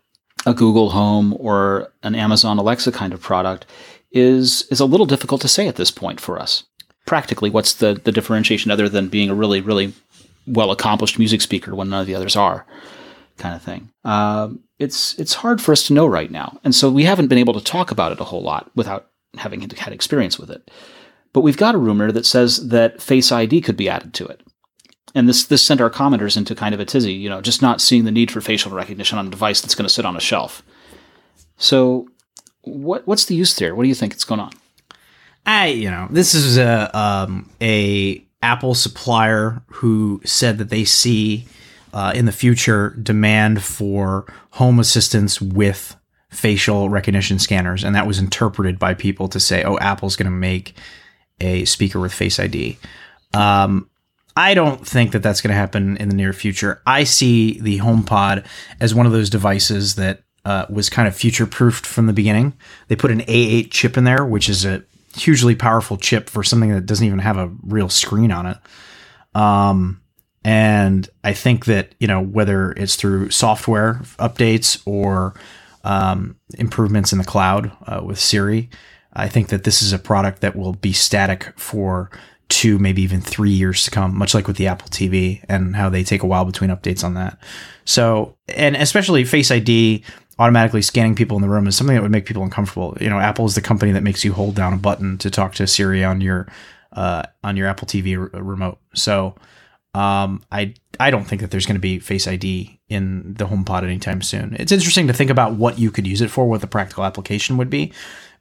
[0.44, 3.66] a Google Home or an Amazon Alexa kind of product
[4.10, 6.64] is is a little difficult to say at this point for us.
[7.06, 9.92] Practically, what's the the differentiation other than being a really really
[10.46, 12.66] well accomplished music speaker when none of the others are?
[13.40, 13.90] Kind of thing.
[14.04, 17.38] Um, it's it's hard for us to know right now, and so we haven't been
[17.38, 20.70] able to talk about it a whole lot without having had experience with it.
[21.32, 24.42] But we've got a rumor that says that Face ID could be added to it,
[25.14, 27.12] and this this sent our commenters into kind of a tizzy.
[27.12, 29.86] You know, just not seeing the need for facial recognition on a device that's going
[29.86, 30.62] to sit on a shelf.
[31.56, 32.08] So,
[32.62, 33.74] what what's the use there?
[33.74, 34.52] What do you think is going on?
[35.46, 41.46] I you know this is a um, a Apple supplier who said that they see
[41.92, 45.96] uh, in the future demand for home assistance with
[46.30, 50.36] facial recognition scanners, and that was interpreted by people to say, "Oh, Apple's going to
[50.36, 50.74] make
[51.40, 52.78] a speaker with Face ID."
[53.34, 53.88] Um,
[54.36, 56.80] I don't think that that's going to happen in the near future.
[56.86, 58.46] I see the HomePod
[58.80, 62.54] as one of those devices that uh, was kind of future proofed from the beginning.
[62.88, 64.84] They put an A8 chip in there, which is a
[65.16, 68.56] hugely powerful chip for something that doesn't even have a real screen on it.
[69.34, 69.99] Um,
[70.44, 75.34] and I think that, you know, whether it's through software updates or
[75.84, 78.70] um, improvements in the cloud uh, with Siri,
[79.12, 82.10] I think that this is a product that will be static for
[82.48, 85.88] two, maybe even three years to come, much like with the Apple TV and how
[85.88, 87.38] they take a while between updates on that.
[87.84, 90.04] So, and especially Face ID
[90.38, 92.96] automatically scanning people in the room is something that would make people uncomfortable.
[93.00, 95.54] You know, Apple is the company that makes you hold down a button to talk
[95.56, 96.48] to Siri on your
[96.92, 98.78] uh, on your Apple TV remote.
[98.94, 99.34] So,
[99.94, 103.82] um, I I don't think that there's going to be Face ID in the HomePod
[103.82, 104.56] anytime soon.
[104.58, 107.56] It's interesting to think about what you could use it for, what the practical application
[107.56, 107.92] would be,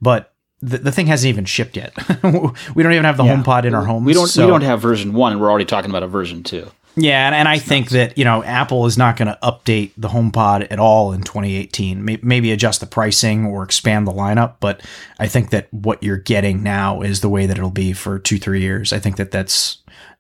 [0.01, 1.93] but the, the thing hasn't even shipped yet.
[2.23, 3.35] we don't even have the yeah.
[3.35, 4.05] HomePod in our homes.
[4.05, 4.45] We don't so.
[4.45, 6.69] we don't have version one, and we're already talking about a version two.
[6.95, 10.09] Yeah, and, and I think that you know Apple is not going to update the
[10.09, 12.19] HomePod at all in 2018.
[12.21, 14.81] Maybe adjust the pricing or expand the lineup, but
[15.17, 18.37] I think that what you're getting now is the way that it'll be for two
[18.37, 18.91] three years.
[18.91, 19.77] I think that that's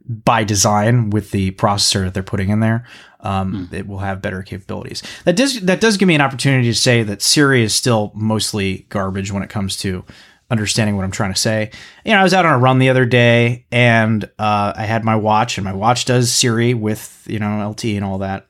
[0.09, 2.85] by design with the processor that they're putting in there.
[3.21, 3.73] Um, mm.
[3.73, 5.03] It will have better capabilities.
[5.25, 8.87] That does that does give me an opportunity to say that Siri is still mostly
[8.89, 10.03] garbage when it comes to
[10.49, 11.69] understanding what I'm trying to say.
[12.03, 15.03] You know, I was out on a run the other day and uh, I had
[15.03, 18.47] my watch, and my watch does Siri with you know LT and all that.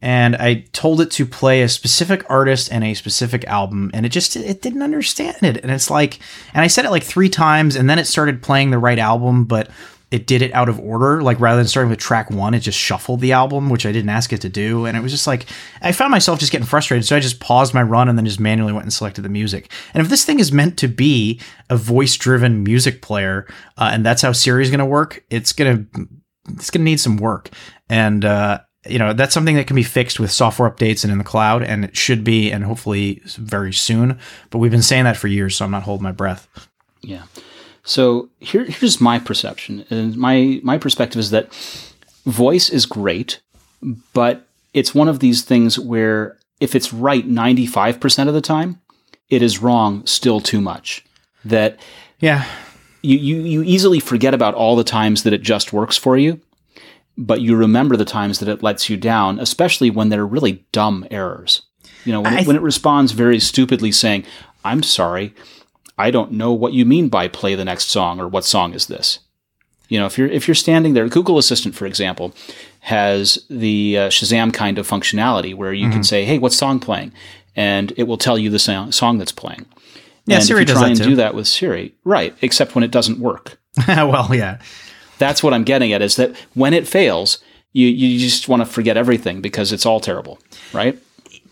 [0.00, 4.10] And I told it to play a specific artist and a specific album, and it
[4.10, 5.56] just it didn't understand it.
[5.58, 6.20] And it's like,
[6.54, 9.44] and I said it like three times, and then it started playing the right album,
[9.44, 9.70] but
[10.10, 11.22] it did it out of order.
[11.22, 14.10] Like rather than starting with track one, it just shuffled the album, which I didn't
[14.10, 14.86] ask it to do.
[14.86, 15.46] And it was just like,
[15.82, 17.04] I found myself just getting frustrated.
[17.06, 19.70] So I just paused my run and then just manually went and selected the music.
[19.92, 23.46] And if this thing is meant to be a voice driven music player,
[23.76, 26.08] uh, and that's how Siri is going to work, it's going to,
[26.54, 27.50] it's to need some work.
[27.90, 31.18] And, uh, you know that's something that can be fixed with software updates and in
[31.18, 34.18] the cloud and it should be and hopefully very soon
[34.50, 36.48] but we've been saying that for years so i'm not holding my breath
[37.02, 37.24] yeah
[37.88, 41.50] so here, here's my perception, and my my perspective is that
[42.26, 43.40] voice is great,
[44.12, 48.78] but it's one of these things where if it's right 95% of the time,
[49.30, 51.02] it is wrong still too much.
[51.46, 51.80] That
[52.20, 52.44] yeah,
[53.00, 56.42] you, you you easily forget about all the times that it just works for you,
[57.16, 61.06] but you remember the times that it lets you down, especially when they're really dumb
[61.10, 61.62] errors.
[62.04, 64.24] You know, when, th- it, when it responds very stupidly saying,
[64.62, 65.32] "I'm sorry."
[65.98, 68.86] I don't know what you mean by play the next song or what song is
[68.86, 69.18] this.
[69.88, 72.34] You know, if you're if you're standing there, Google Assistant, for example,
[72.80, 75.92] has the uh, Shazam kind of functionality where you Mm-hmm.
[75.94, 77.12] can say, "Hey, what's song playing?"
[77.56, 79.66] and it will tell you the song, song that's playing.
[80.26, 81.04] Yeah, and Siri if you does try and too.
[81.04, 82.36] do that with Siri, right?
[82.42, 83.58] Except when it doesn't work.
[83.88, 84.58] well, yeah.
[85.18, 86.02] That's what I'm getting at.
[86.02, 87.38] Is that when it fails,
[87.72, 90.38] you you just want to forget everything because it's all terrible,
[90.72, 90.98] right?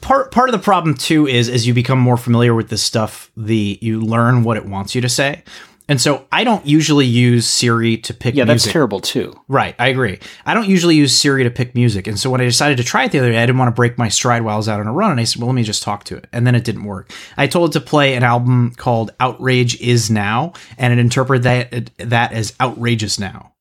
[0.07, 3.31] Part part of the problem too is as you become more familiar with this stuff,
[3.37, 5.43] the you learn what it wants you to say.
[5.89, 8.39] And so I don't usually use Siri to pick music.
[8.39, 9.41] Yeah, that's terrible too.
[9.47, 10.19] Right, I agree.
[10.45, 12.09] I don't usually use Siri to pick music.
[12.09, 13.75] And so when I decided to try it the other day, I didn't want to
[13.75, 15.13] break my stride while I was out on a run.
[15.13, 16.27] And I said, well, let me just talk to it.
[16.33, 17.13] And then it didn't work.
[17.37, 21.91] I told it to play an album called Outrage Is Now, and it interpreted that,
[21.99, 23.53] that as outrageous now.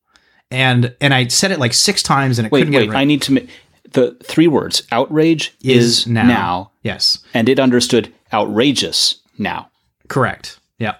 [0.50, 2.88] And and I said it like six times and it Wait, couldn't get wait.
[2.88, 3.00] it right.
[3.00, 3.50] I need to make
[3.96, 4.84] the three words.
[4.92, 6.70] Outrage is, now.
[6.82, 7.18] Yes.
[7.34, 9.68] and it understood outrageous now.
[10.08, 10.60] Correct.
[10.78, 10.94] Yeah.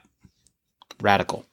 [1.00, 1.44] Radical.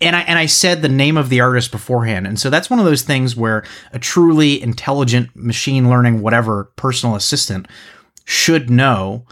[0.00, 2.78] and I and I said the name of the artist beforehand, and so that's one
[2.78, 7.68] of those things where a truly intelligent machine learning whatever personal assistant
[8.24, 9.26] should know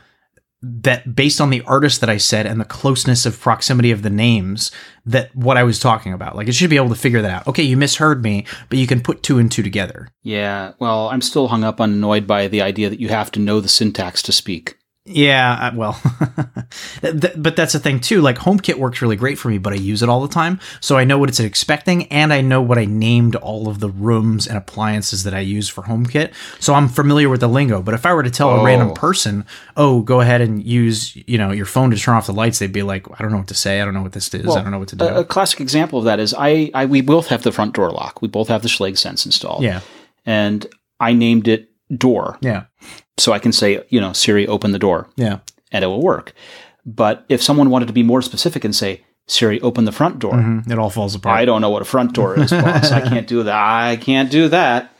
[0.62, 4.10] that based on the artist that I said and the closeness of proximity of the
[4.10, 4.70] names
[5.06, 6.36] that what I was talking about.
[6.36, 7.46] Like it should be able to figure that out.
[7.46, 10.08] Okay, you misheard me, but you can put two and two together.
[10.22, 10.72] Yeah.
[10.78, 13.60] Well, I'm still hung up on annoyed by the idea that you have to know
[13.60, 14.76] the syntax to speak.
[15.12, 16.00] Yeah, well,
[17.36, 18.20] but that's the thing too.
[18.20, 20.96] Like HomeKit works really great for me, but I use it all the time, so
[20.96, 24.46] I know what it's expecting, and I know what I named all of the rooms
[24.46, 26.32] and appliances that I use for HomeKit.
[26.60, 27.82] So I'm familiar with the lingo.
[27.82, 28.94] But if I were to tell a random Oh.
[28.94, 29.44] person,
[29.76, 32.72] "Oh, go ahead and use you know your phone to turn off the lights," they'd
[32.72, 33.80] be like, "I don't know what to say.
[33.80, 34.54] I don't know what this is.
[34.54, 36.86] I don't know what to do." A, a classic example of that is I, I
[36.86, 38.22] we both have the front door lock.
[38.22, 39.62] We both have the Schlage Sense installed.
[39.62, 39.80] yeah,
[40.24, 40.66] And
[40.98, 42.38] I named it door.
[42.40, 42.64] yeah,
[43.20, 45.38] So I can say, you know, Siri, open the door, yeah.
[45.72, 46.32] and it will work.
[46.86, 50.32] But if someone wanted to be more specific and say, Siri, open the front door,
[50.32, 50.70] Mhm.
[50.70, 51.38] It all falls apart.
[51.38, 52.90] I don't know what a front door is, boss.
[52.90, 53.54] I can't do that.
[53.54, 54.90] I can't do that.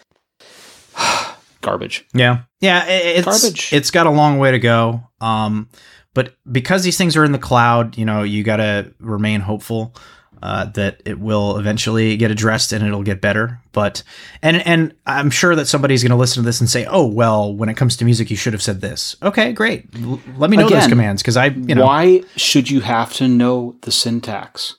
[1.63, 2.07] Garbage.
[2.15, 3.73] Yeah, yeah, it's Garbage.
[3.73, 5.03] It's got a long way to go.
[5.21, 5.69] Um,
[6.15, 9.95] but because these things are in the cloud, you know, you got to remain hopeful
[10.43, 13.61] uh, that it will eventually get addressed and it'll get better.
[13.73, 14.03] But
[14.43, 17.55] and and I'm sure that somebody's going to listen to this and say, "Oh, well,
[17.55, 19.87] when it comes to music, you should have said this." Okay, great.
[20.03, 23.29] L- let me know those commands because I, you know, Why should you have to
[23.29, 24.77] know the syntax?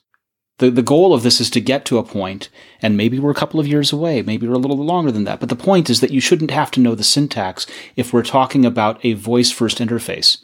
[0.58, 2.48] The, the goal of this is to get to a point,
[2.82, 5.40] and maybe we're a couple of years away, maybe we're a little longer than that.
[5.40, 8.64] But the point is that you shouldn't have to know the syntax if we're talking
[8.64, 10.38] about a voice first interface.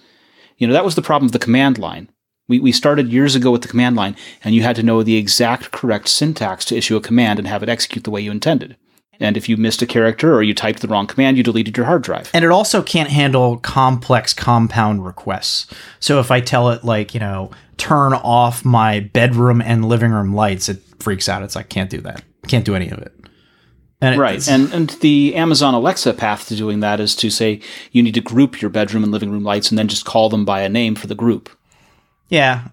[0.57, 2.09] You know, that was the problem of the command line.
[2.49, 5.17] We, we started years ago with the command line, and you had to know the
[5.17, 8.77] exact correct syntax to issue a command and have it execute the way you intended.
[9.21, 11.87] And if you missed a character or you typed the wrong command, you deleted your
[11.87, 12.31] hard drive.
[12.33, 15.67] and it also can't handle complex compound requests.
[16.01, 20.35] So if I tell it like, you know, turn off my bedroom and living room
[20.35, 21.43] lights, it freaks out.
[21.43, 22.23] It's like can't do that.
[22.47, 23.13] Can't do any of it.
[24.01, 24.49] And it- Right.
[24.49, 28.21] And and the Amazon Alexa path to doing that is to say you need to
[28.21, 30.95] group your bedroom and living room lights and then just call them by a name
[30.95, 31.51] for the group.
[32.29, 32.69] Yeah,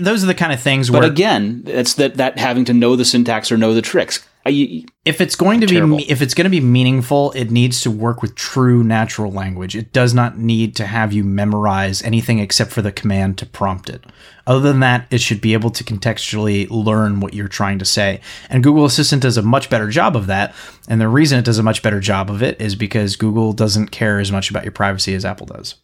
[0.00, 2.96] those are the kind of things But where again, it's that that having to know
[2.96, 4.26] the syntax or know the tricks.
[4.46, 5.96] I, if it's going to Terrible.
[5.96, 9.74] be if it's going to be meaningful, it needs to work with true natural language.
[9.74, 13.88] It does not need to have you memorize anything except for the command to prompt
[13.88, 14.04] it.
[14.46, 18.20] Other than that, it should be able to contextually learn what you're trying to say.
[18.50, 20.54] And Google Assistant does a much better job of that.
[20.88, 23.88] And the reason it does a much better job of it is because Google doesn't
[23.88, 25.76] care as much about your privacy as Apple does.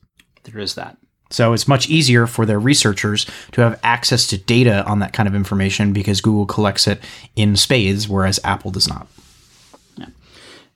[0.45, 0.99] there is that.
[1.31, 5.29] So it's much easier for their researchers to have access to data on that kind
[5.29, 7.01] of information because Google collects it
[7.37, 9.07] in spades, whereas Apple does not.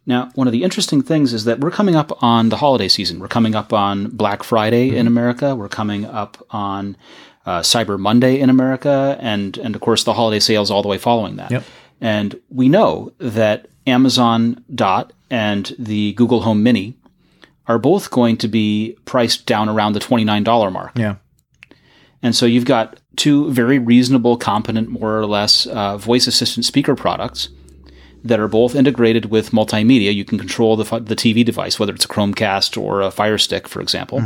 [0.07, 3.19] Now, one of the interesting things is that we're coming up on the holiday season.
[3.21, 5.55] We're coming up on Black Friday in America.
[5.55, 6.97] We're coming up on
[7.47, 10.99] uh, Cyber Monday in America, and and of course the holiday sales all the way
[10.99, 11.51] following that.
[11.51, 11.65] Yep.
[12.01, 16.95] And we know that Amazon Dot and the Google Home Mini
[17.67, 20.93] are both going to be priced down around the twenty nine dollar mark.
[20.97, 21.17] Yeah.
[22.23, 26.95] And so you've got two very reasonable, competent, more or less uh, voice assistant speaker
[26.95, 27.51] products
[28.25, 30.13] that are both integrated with multimedia.
[30.15, 33.69] You can control the, the TV device, whether it's a Chromecast or a Fire Stick,
[33.69, 34.21] for example.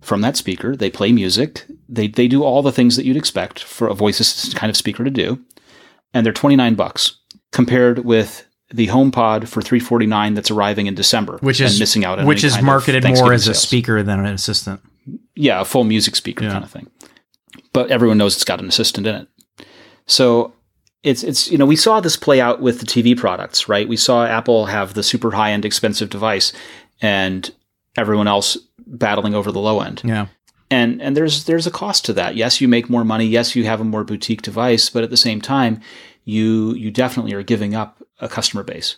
[0.00, 1.66] From that speaker, they play music.
[1.88, 4.76] They, they do all the things that you'd expect for a voice assistant kind of
[4.76, 5.38] speaker to do.
[6.14, 7.18] And they're 29 bucks
[7.52, 12.18] compared with the HomePod for 349 that's arriving in December, which is and missing out
[12.18, 14.80] on which is marketed more as a speaker than an assistant.
[15.34, 16.90] yeah, a full music speaker kind of thing.
[17.72, 19.28] But everyone knows it's got an assistant in it.
[20.06, 20.52] So
[21.02, 23.88] it's it's you know we saw this play out with the TV products, right?
[23.88, 26.52] We saw Apple have the super high end expensive device,
[27.00, 27.50] and
[27.96, 28.56] everyone else
[28.86, 30.02] battling over the low end.
[30.04, 30.26] Yeah.
[30.70, 32.36] And and there's there's a cost to that.
[32.36, 33.26] Yes, you make more money.
[33.26, 35.80] Yes, you have a more boutique device, but at the same time,
[36.24, 38.96] you you definitely are giving up a customer base.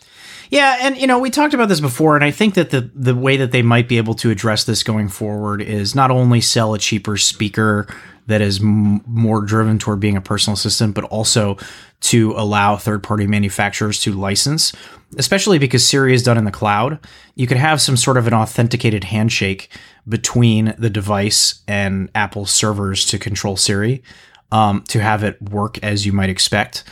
[0.51, 3.15] Yeah, and you know, we talked about this before, and I think that the the
[3.15, 6.73] way that they might be able to address this going forward is not only sell
[6.73, 7.87] a cheaper speaker
[8.27, 11.57] that is m- more driven toward being a personal assistant, but also
[12.01, 14.71] to allow third party manufacturers to license,
[15.17, 16.99] especially because Siri is done in the cloud.
[17.33, 19.69] You could have some sort of an authenticated handshake
[20.07, 24.03] between the device and Apple servers to control Siri,
[24.51, 26.83] um, to have it work as you might expect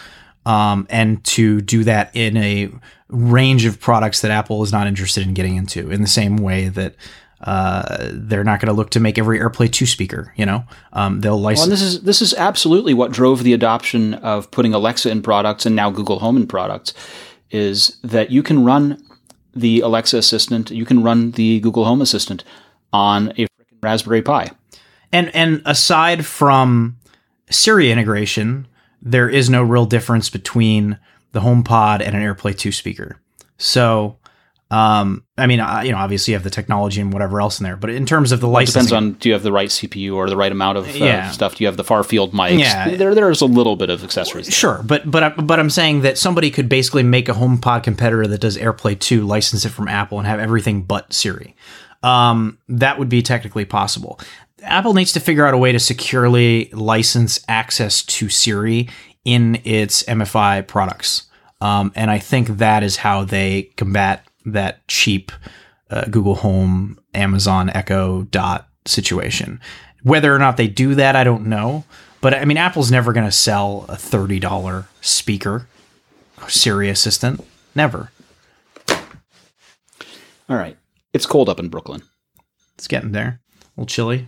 [0.45, 2.69] um, and to do that in a
[3.09, 6.69] range of products that Apple is not interested in getting into, in the same way
[6.69, 6.95] that
[7.41, 10.33] uh, they're not going to look to make every AirPlay two speaker.
[10.35, 10.63] You know,
[10.93, 11.67] um, they'll license.
[11.67, 15.65] Well, this is this is absolutely what drove the adoption of putting Alexa in products
[15.65, 16.93] and now Google Home in products,
[17.51, 19.03] is that you can run
[19.55, 22.43] the Alexa assistant, you can run the Google Home assistant
[22.91, 23.45] on a
[23.81, 24.49] Raspberry Pi.
[25.11, 26.97] And and aside from
[27.49, 28.67] Siri integration,
[29.04, 30.97] there is no real difference between
[31.34, 33.20] the HomePod and an AirPlay 2 speaker.
[33.58, 34.18] So,
[34.72, 37.64] um, I mean, I, you know, obviously you have the technology and whatever else in
[37.64, 39.70] there, but in terms of the Well, licensing, depends on do you have the right
[39.70, 41.30] CPU or the right amount of uh, Yeah.
[41.32, 41.56] stuff?
[41.56, 42.58] Do you have the far field mics?
[42.60, 42.95] Yeah.
[42.95, 44.47] There, there's a little bit of accessories.
[44.47, 44.54] there.
[44.54, 48.26] Sure, but but I- but I'm saying that somebody could basically make a HomePod competitor
[48.26, 51.56] that does AirPlay 2, license it from Apple, and have everything but Siri.
[52.01, 54.20] Um, that would be technically possible.
[54.64, 58.89] Apple needs to figure out a way to securely license access to Siri
[59.26, 61.24] in its MFI products,
[61.61, 65.32] um, and I think that is how they combat that cheap
[65.89, 69.61] uh, Google Home, Amazon Echo Dot situation.
[70.03, 71.86] Whether or not they do that, I don't know.
[72.20, 75.68] But I mean, Apple's never going to sell a thirty dollar speaker,
[76.47, 77.45] Siri Assistant.
[77.76, 78.11] Never.
[80.49, 80.78] All right.
[81.14, 82.01] It's cold up in Brooklyn.
[82.76, 83.39] It's getting there.
[83.76, 84.28] A little chilly.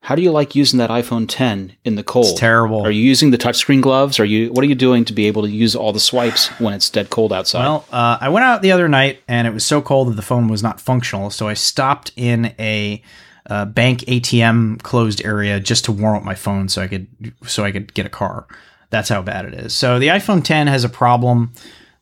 [0.00, 2.26] How do you like using that iPhone 10 in the cold?
[2.26, 2.84] It's terrible.
[2.84, 4.18] Are you using the touchscreen gloves?
[4.18, 6.74] Are you what are you doing to be able to use all the swipes when
[6.74, 7.60] it's dead cold outside?
[7.60, 10.22] Well, uh, I went out the other night and it was so cold that the
[10.22, 11.30] phone was not functional.
[11.30, 13.00] So I stopped in a
[13.46, 17.06] uh, bank ATM closed area just to warm up my phone so I could
[17.46, 18.48] so I could get a car.
[18.90, 19.72] That's how bad it is.
[19.72, 21.52] So the iPhone 10 has a problem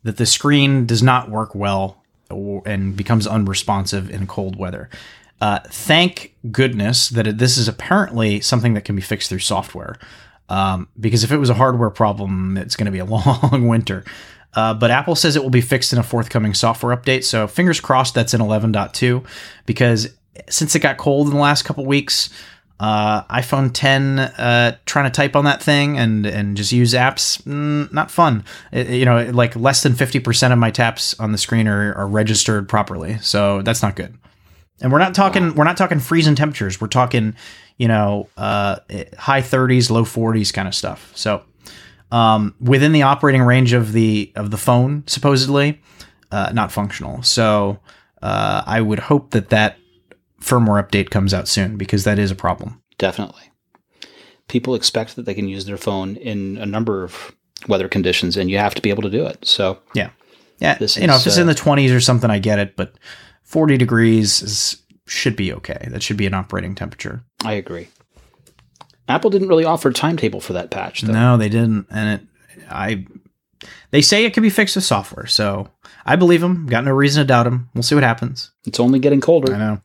[0.04, 4.88] that the screen does not work well and becomes unresponsive in cold weather.
[5.40, 9.96] Uh, thank goodness that it, this is apparently something that can be fixed through software.
[10.48, 13.04] Um, because if it was a hardware problem, it's going to be a
[13.52, 14.04] long winter.
[14.52, 17.24] Uh, but Apple says it will be fixed in a forthcoming software update.
[17.24, 19.24] So fingers crossed that's in 11.2
[19.64, 20.08] because
[20.48, 22.30] since it got cold in the last couple weeks,
[22.80, 27.40] uh, iPhone 10 uh, trying to type on that thing and and just use apps,
[27.42, 28.42] mm, not fun.
[28.72, 32.08] It- you know, like less than 50% of my taps on the screen are, are
[32.08, 33.18] registered properly.
[33.20, 34.16] So that's not good.
[34.80, 36.80] And we're not talking we're not talking freezing temperatures.
[36.80, 37.34] We're talking,
[37.76, 38.76] you know, uh,
[39.18, 41.12] high 30s, low 40s kind of stuff.
[41.14, 41.42] So
[42.12, 45.80] um, within the operating range of the of the phone, supposedly,
[46.30, 47.22] uh, not functional.
[47.22, 47.78] So
[48.22, 49.76] uh, I would hope that that
[50.40, 52.82] firmware update comes out soon because that is a problem.
[52.98, 53.42] Definitely.
[54.48, 57.32] People expect that they can use their phone in a number of
[57.68, 59.44] weather conditions and you have to be able to do it.
[59.44, 60.10] So, Yeah,
[60.58, 60.76] yeah.
[60.80, 62.74] You know, if it's uh, in the 20s or something, I get it.
[62.76, 62.94] But
[63.50, 65.88] 40 degrees is should be okay.
[65.90, 67.24] That should be an operating temperature.
[67.44, 67.88] I agree.
[69.08, 71.12] Apple didn't really offer a timetable for that patch though.
[71.12, 72.62] No, they didn't, and it.
[72.70, 73.06] I.
[73.90, 75.68] They say it can be fixed with software, so
[76.06, 76.66] I believe them.
[76.66, 77.68] Got no reason to doubt them.
[77.74, 78.52] We'll see what happens.
[78.66, 79.52] It's only getting colder.
[79.52, 79.82] I know.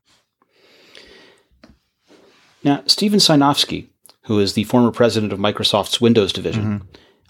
[2.64, 3.88] Now, Steven Sinofsky,
[4.26, 6.88] who is the former president of Microsoft's Windows division,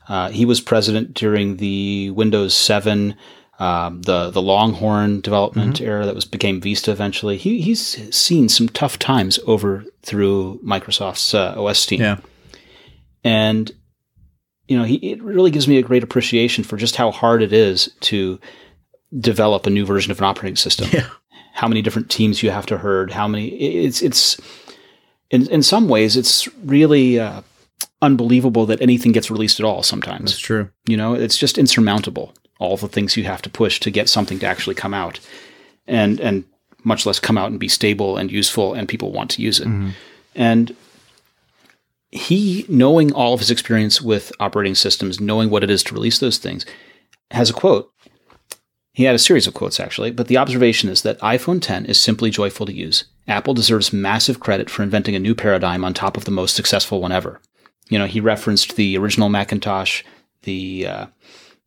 [0.10, 3.16] uh, he was president during the Windows 7,
[3.60, 7.38] um, the the Longhorn development era that was became Vista eventually.
[7.38, 12.02] He, he's seen some tough times over through Microsoft's uh, OS team.
[12.02, 12.18] Yeah.
[13.24, 13.72] and
[14.68, 17.54] you know he, it really gives me a great appreciation for just how hard it
[17.54, 18.40] is to
[19.20, 21.08] develop a new version of an operating system Yeah.
[21.54, 24.40] how many different teams you have to herd how many it's it's
[25.30, 27.42] in, in some ways it's really uh,
[28.02, 30.70] unbelievable that anything gets released at all sometimes That's true.
[30.88, 34.40] you know it's just insurmountable all the things you have to push to get something
[34.40, 35.20] to actually come out
[35.88, 36.44] and and
[36.84, 39.68] much less come out and be stable and useful and people want to use it.
[40.36, 40.76] And
[42.12, 46.20] he knowing all of his experience with operating systems knowing what it is to release
[46.20, 46.66] those things
[47.32, 47.92] has a quote.
[48.94, 52.00] He had a series of quotes actually but the observation is that iphone 10 is
[52.00, 53.06] simply joyful to use.
[53.28, 57.02] Apple deserves massive credit for inventing a new paradigm on top of the most successful
[57.02, 57.42] one ever.
[57.90, 60.04] You know he referenced the original macintosh
[60.44, 61.06] the uh,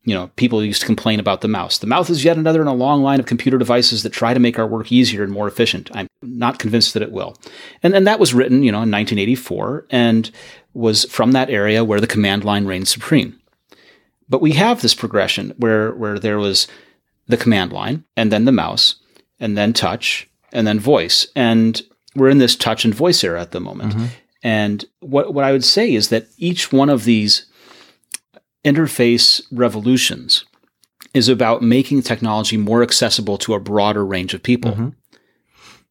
[0.05, 1.77] you know, people used to complain about the mouse.
[1.77, 4.39] The mouse is yet another in a long line of computer devices that try to
[4.39, 5.89] make our work easier and more efficient.
[5.93, 7.35] I'm not convinced that it will.
[7.83, 10.31] And and that was written, you know, in 1984 and
[10.73, 13.39] was from that area where the command line reigned supreme.
[14.29, 16.67] but we have this progression where where there was
[17.27, 18.95] the command line and then the mouse
[19.39, 21.27] and then touch and then voice.
[21.35, 21.81] And
[22.15, 23.93] we're in this touch and voice era at the moment.
[23.93, 24.05] Mm-hmm.
[24.43, 27.45] And what what I would say is that each one of these
[28.63, 30.45] interface revolutions
[31.13, 34.71] is about making technology more accessible to a broader range of people.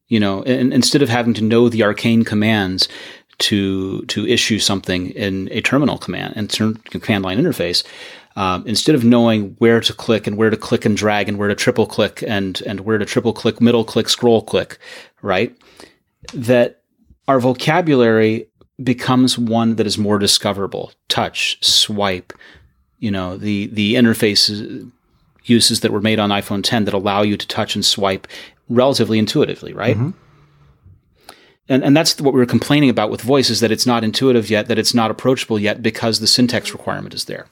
[0.07, 2.87] You know, and instead of having to know the arcane commands
[3.39, 7.83] to to issue something in a terminal command and command line interface,
[8.35, 11.47] um, instead of knowing where to click and where to click and drag and where
[11.47, 14.79] to triple click and and where to triple click, middle click, scroll click,
[15.21, 15.55] right?
[16.33, 16.81] That
[17.27, 18.47] our vocabulary
[18.81, 20.91] becomes one that is more discoverable.
[21.07, 22.33] Touch, swipe,
[22.99, 24.91] you know, the the interfaces
[25.45, 28.27] uses that were made on iPhone 10 that allow you to touch and swipe
[28.69, 29.95] relatively intuitively, right?
[29.95, 30.11] Mm-hmm.
[31.69, 34.49] And, and that's what we were complaining about with voice is that it's not intuitive
[34.49, 37.47] yet, that it's not approachable yet because the syntax requirement is there.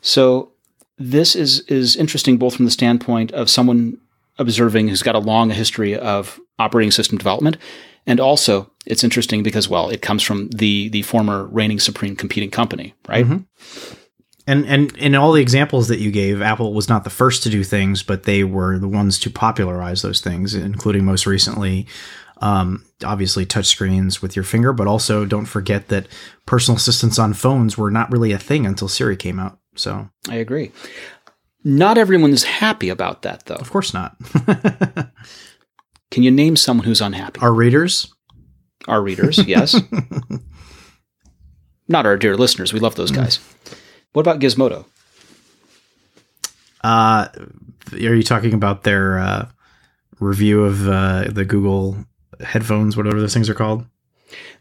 [0.00, 0.52] So
[0.98, 3.98] this is is interesting both from the standpoint of someone
[4.38, 7.56] observing who's got a long history of operating system development,
[8.06, 12.50] and also it's interesting because well, it comes from the the former reigning supreme competing
[12.50, 13.24] company, right?
[13.24, 13.94] Mm-hmm.
[14.46, 17.50] And and in all the examples that you gave, Apple was not the first to
[17.50, 21.86] do things, but they were the ones to popularize those things, including most recently,
[22.38, 26.08] um, obviously touchscreens with your finger, but also don't forget that
[26.44, 29.58] personal assistants on phones were not really a thing until Siri came out.
[29.76, 30.72] So I agree.
[31.64, 33.54] Not everyone is happy about that, though.
[33.54, 34.16] of course not.
[36.10, 37.40] Can you name someone who's unhappy?
[37.40, 38.12] Our readers,
[38.88, 39.80] Our readers, yes.
[41.88, 42.72] Not our dear listeners.
[42.72, 43.38] We love those guys.
[44.12, 44.84] What about Gizmodo?
[46.82, 47.28] uh,
[47.92, 49.48] are you talking about their uh,
[50.20, 51.96] review of uh, the Google
[52.40, 53.86] headphones, whatever those things are called?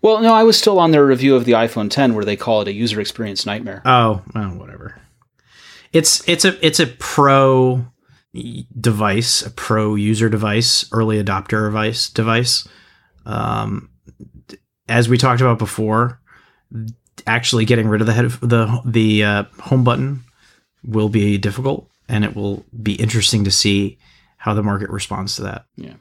[0.02, 2.62] Well, no, I was still on their review of the iPhone 10 where they call
[2.62, 3.82] it a user experience nightmare.
[3.86, 5.00] Oh, well, whatever.
[5.94, 7.86] It's it's a it's a pro
[8.80, 12.68] device, a pro user device, early adopter device device.
[13.26, 13.90] Um,
[14.88, 16.22] as we talked about before,
[17.28, 20.24] actually getting rid of the head the the uh, home button
[20.84, 23.98] will be difficult, and it will be interesting to see
[24.38, 25.66] how the market responds to that.
[25.76, 25.94] Yeah.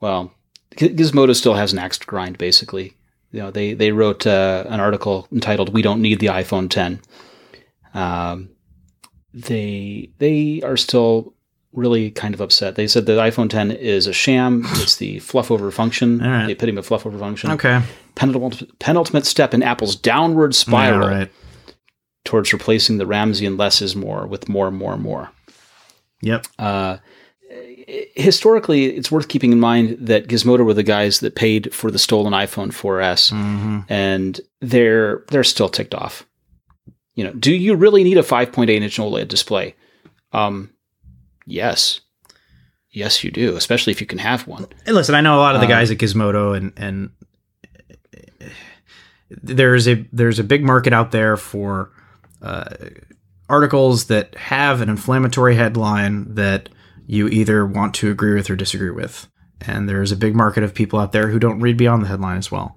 [0.00, 0.32] Well,
[0.76, 2.96] Gizmodo still has an axe to grind, basically.
[3.32, 7.00] You know, they, they wrote uh, an article entitled "We Don't Need the iPhone 10."
[7.94, 8.50] Um,
[9.32, 11.34] they they are still
[11.72, 12.74] really kind of upset.
[12.74, 14.64] They said the iPhone 10 is a sham.
[14.74, 16.46] It's the fluff over function, right.
[16.46, 17.50] the epitome of fluff over function.
[17.52, 17.80] Okay,
[18.14, 21.32] Penultimate, penultimate step in Apple's downward spiral Yeah, right.
[22.24, 25.30] towards replacing the Ramsian less is more with more, and more, and more.
[26.22, 26.46] Yep.
[26.58, 26.96] Uh,
[28.14, 31.98] historically, it's worth keeping in mind that Gizmodo were the guys that paid for the
[31.98, 36.26] stolen iPhone 4S, hmm and they're they're still ticked off.
[37.14, 39.74] You know, do you really need a 5.8 inch OLED display?
[40.32, 40.70] Um,
[41.46, 42.00] yes,
[42.90, 44.66] yes, you do, especially if you can have one.
[44.84, 47.10] Hey, listen, I know a lot of the Um, guys at Gizmodo, and and
[49.30, 51.90] there's a there's a big market out there for
[52.42, 52.64] uh,
[53.48, 56.68] articles that have an inflammatory headline that
[57.06, 59.28] you either want to agree with or disagree with,
[59.60, 62.38] and there's a big market of people out there who don't read beyond the headline
[62.38, 62.76] as well.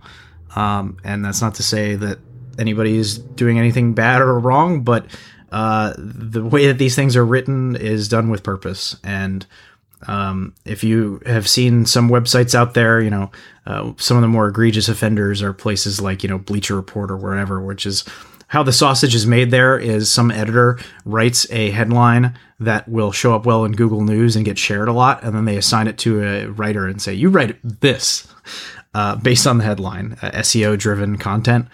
[0.55, 2.19] Um, and that's not to say that
[2.59, 5.07] anybody's doing anything bad or wrong, but
[5.53, 9.45] uh, the way that these things are written is done with purpose, and
[10.07, 13.31] um, if you have seen some websites out there, you know,
[13.65, 17.17] uh, some of the more egregious offenders are places like, you know, Bleacher Report or
[17.17, 18.03] wherever, which is
[18.47, 23.33] how the sausage is made there is some editor writes a headline that will show
[23.33, 25.23] up well in Google News and get shared a lot.
[25.23, 28.27] And then they assign it to a writer and say, you write this
[28.93, 31.67] uh, based on the headline, uh, SEO driven content.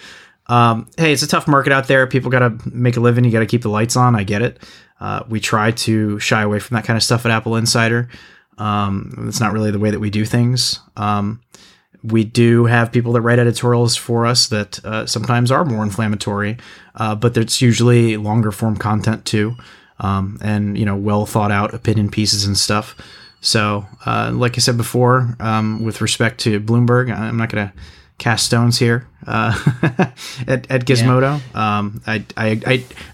[0.49, 2.07] Um, hey, it's a tough market out there.
[2.07, 3.23] People got to make a living.
[3.23, 4.15] You got to keep the lights on.
[4.15, 4.61] I get it.
[4.99, 8.09] Uh, we try to shy away from that kind of stuff at AppleInsider.
[8.57, 10.79] Um, it's not really the way that we do things.
[10.97, 11.41] Um,
[12.03, 16.57] we do have people that write editorials for us that uh, sometimes are more inflammatory,
[16.95, 19.55] uh, but it's usually longer form content too,
[19.99, 22.95] um, and you know, well thought out opinion pieces and stuff.
[23.41, 27.73] So, uh, like I said before, um, with respect to Bloomberg, I'm not to
[28.19, 29.57] cast stones here uh,
[30.47, 31.39] at, at Gizmodo.
[31.55, 32.61] Um, I, I,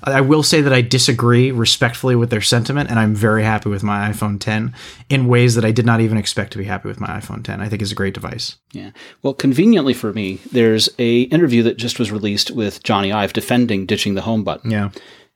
[0.03, 3.69] I, I will say that I disagree respectfully with their sentiment, and I'm very happy
[3.69, 4.73] with my iPhone 10
[5.09, 7.61] in ways that I did not even expect to be happy with my iPhone 10.
[7.61, 8.57] I think is a great device.
[8.73, 8.91] Yeah.
[9.21, 13.85] Well, conveniently for me, there's a interview that just was released with Jony Ive defending
[13.85, 14.71] ditching the home button.
[14.71, 14.89] Yeah.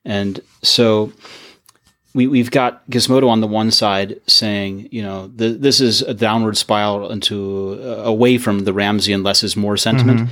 [0.04, 1.14] And so
[2.20, 6.14] we, we've got Gizmodo on the one side saying, you know, th- this is a
[6.14, 10.30] downward spiral into uh, away from the Ramsian less is more sentiment.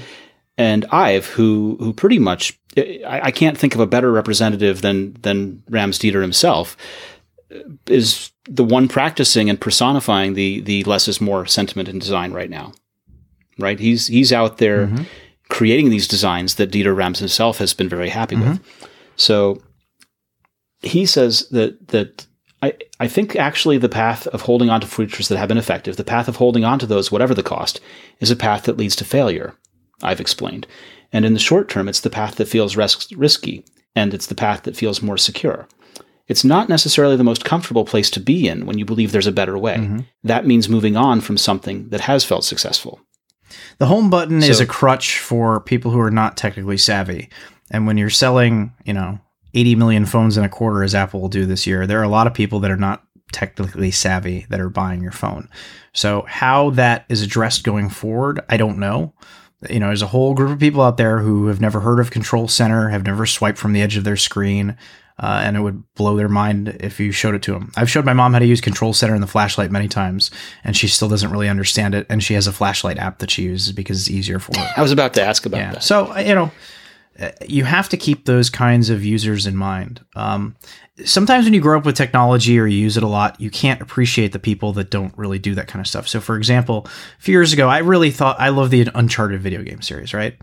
[0.57, 5.13] and Ive, who who pretty much I, I can't think of a better representative than
[5.21, 6.75] than Rams Dieter himself,
[7.85, 12.49] is the one practicing and personifying the the less is more sentiment in design right
[12.49, 12.73] now.
[13.57, 13.79] Right?
[13.79, 15.03] He's he's out there mm-hmm.
[15.47, 18.49] creating these designs that Dieter Rams himself has been very happy mm-hmm.
[18.49, 18.89] with.
[19.15, 19.61] So
[20.81, 22.27] he says that that
[22.61, 25.95] I, I think actually the path of holding on to features that have been effective,
[25.95, 27.79] the path of holding on to those, whatever the cost,
[28.19, 29.55] is a path that leads to failure.
[30.01, 30.67] Ive explained.
[31.11, 33.63] And in the short term, it's the path that feels ris- risky,
[33.95, 35.67] and it's the path that feels more secure.
[36.27, 39.31] It's not necessarily the most comfortable place to be in when you believe there's a
[39.31, 39.77] better way.
[39.77, 39.99] Mm-hmm.
[40.23, 42.99] That means moving on from something that has felt successful.
[43.77, 47.29] The home button so, is a crutch for people who are not technically savvy.
[47.71, 49.19] And when you're selling, you know,
[49.57, 52.09] 80 million phones in a quarter, as Apple will do this year, there are a
[52.09, 55.49] lot of people that are not technically savvy that are buying your phone.
[55.93, 59.13] So, how that is addressed going forward, I don't know
[59.69, 62.11] you know, there's a whole group of people out there who have never heard of
[62.11, 64.77] Control Center, have never swiped from the edge of their screen,
[65.19, 67.71] uh, and it would blow their mind if you showed it to them.
[67.75, 70.29] I've showed my mom how to use Control Center in the flashlight many times,
[70.63, 72.05] and she still doesn't really understand it.
[72.07, 74.69] And she has a flashlight app that she uses because it's easier for her.
[74.77, 75.71] I was about to ask about yeah.
[75.73, 75.83] that.
[75.83, 76.51] So you know,
[77.47, 80.03] you have to keep those kinds of users in mind.
[80.15, 80.55] Um,
[81.05, 83.81] sometimes when you grow up with technology or you use it a lot, you can't
[83.81, 86.07] appreciate the people that don't really do that kind of stuff.
[86.07, 89.63] So, for example, a few years ago, I really thought I love the Uncharted video
[89.63, 90.37] game series, right?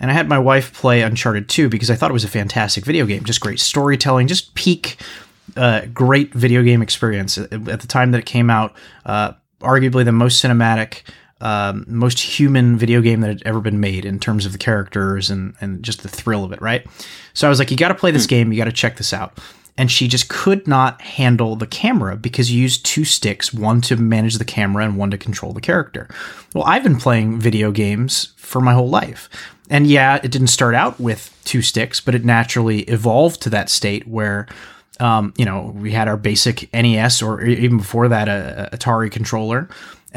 [0.00, 2.84] And I had my wife play Uncharted 2 because I thought it was a fantastic
[2.84, 4.98] video game, just great storytelling, just peak,
[5.56, 7.38] uh, great video game experience.
[7.38, 8.74] At the time that it came out,
[9.06, 11.02] uh, arguably the most cinematic.
[11.40, 15.30] Um, most human video game that had ever been made in terms of the characters
[15.30, 16.84] and, and just the thrill of it, right?
[17.32, 18.30] So I was like, you got to play this hmm.
[18.30, 19.38] game, you got to check this out
[19.78, 23.96] and she just could not handle the camera because you use two sticks, one to
[23.96, 26.08] manage the camera and one to control the character.
[26.52, 29.30] Well, I've been playing video games for my whole life.
[29.70, 33.70] And yeah, it didn't start out with two sticks, but it naturally evolved to that
[33.70, 34.48] state where
[35.00, 39.12] um, you know, we had our basic NES or even before that, a, a Atari
[39.12, 39.68] controller.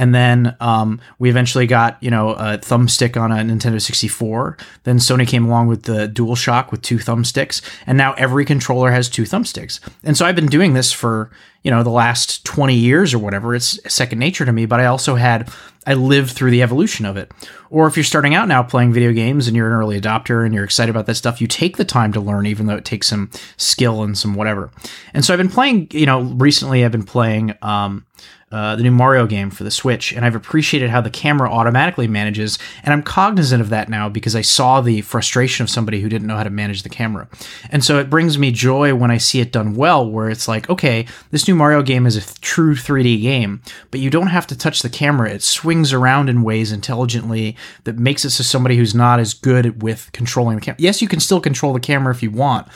[0.01, 4.57] And then um, we eventually got, you know, a thumbstick on a Nintendo 64.
[4.83, 7.61] Then Sony came along with the DualShock with two thumbsticks.
[7.85, 9.79] And now every controller has two thumbsticks.
[10.03, 11.29] And so I've been doing this for,
[11.61, 13.53] you know, the last 20 years or whatever.
[13.53, 15.51] It's second nature to me, but I also had,
[15.85, 17.31] I lived through the evolution of it.
[17.69, 20.51] Or if you're starting out now playing video games and you're an early adopter and
[20.51, 23.05] you're excited about that stuff, you take the time to learn, even though it takes
[23.05, 24.71] some skill and some whatever.
[25.13, 28.07] And so I've been playing, you know, recently I've been playing, um,
[28.51, 32.07] uh, the new Mario game for the Switch, and I've appreciated how the camera automatically
[32.07, 32.59] manages.
[32.83, 36.27] And I'm cognizant of that now because I saw the frustration of somebody who didn't
[36.27, 37.29] know how to manage the camera.
[37.69, 40.69] And so it brings me joy when I see it done well, where it's like,
[40.69, 44.57] okay, this new Mario game is a true 3D game, but you don't have to
[44.57, 45.29] touch the camera.
[45.29, 49.81] It swings around in ways intelligently that makes it so somebody who's not as good
[49.81, 50.77] with controlling the camera.
[50.79, 52.67] Yes, you can still control the camera if you want,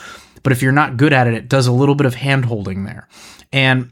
[0.43, 2.85] but if you're not good at it, it does a little bit of hand holding
[2.85, 3.07] there.
[3.51, 3.91] And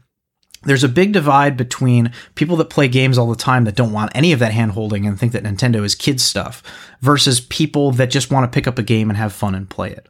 [0.66, 4.12] there's a big divide between people that play games all the time that don't want
[4.14, 6.62] any of that hand holding and think that Nintendo is kids stuff
[7.00, 9.90] versus people that just want to pick up a game and have fun and play
[9.90, 10.08] it.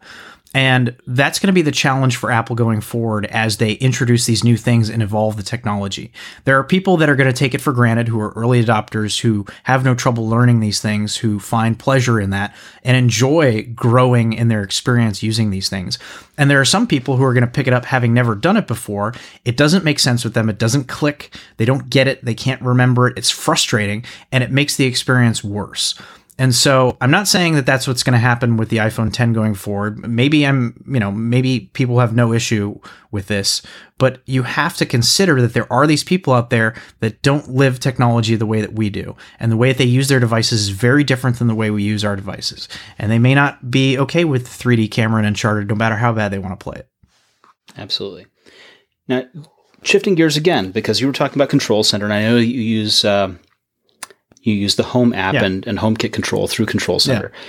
[0.54, 4.44] And that's going to be the challenge for Apple going forward as they introduce these
[4.44, 6.12] new things and evolve the technology.
[6.44, 9.20] There are people that are going to take it for granted who are early adopters
[9.20, 14.32] who have no trouble learning these things, who find pleasure in that and enjoy growing
[14.32, 15.98] in their experience using these things.
[16.38, 18.56] And there are some people who are going to pick it up having never done
[18.56, 19.12] it before.
[19.44, 20.48] It doesn't make sense with them.
[20.48, 21.34] It doesn't click.
[21.56, 22.24] They don't get it.
[22.24, 23.18] They can't remember it.
[23.18, 26.00] It's frustrating and it makes the experience worse.
[26.36, 29.32] And so I'm not saying that that's what's going to happen with the iPhone 10
[29.32, 30.06] going forward.
[30.08, 32.80] Maybe I'm, you know, maybe people have no issue
[33.12, 33.62] with this,
[33.98, 37.78] but you have to consider that there are these people out there that don't live
[37.78, 39.14] technology the way that we do.
[39.38, 41.84] And the way that they use their devices is very different than the way we
[41.84, 42.68] use our devices.
[42.98, 46.32] And they may not be okay with 3D camera and Uncharted no matter how bad
[46.32, 46.88] they want to play it.
[47.76, 48.26] Absolutely.
[49.06, 49.24] Now,
[49.82, 53.04] shifting gears again, because you were talking about Control Center, and I know you use.
[53.04, 53.34] Uh,
[54.44, 55.44] you use the Home app yeah.
[55.44, 57.32] and, and HomeKit control through Control Center.
[57.32, 57.40] Yeah.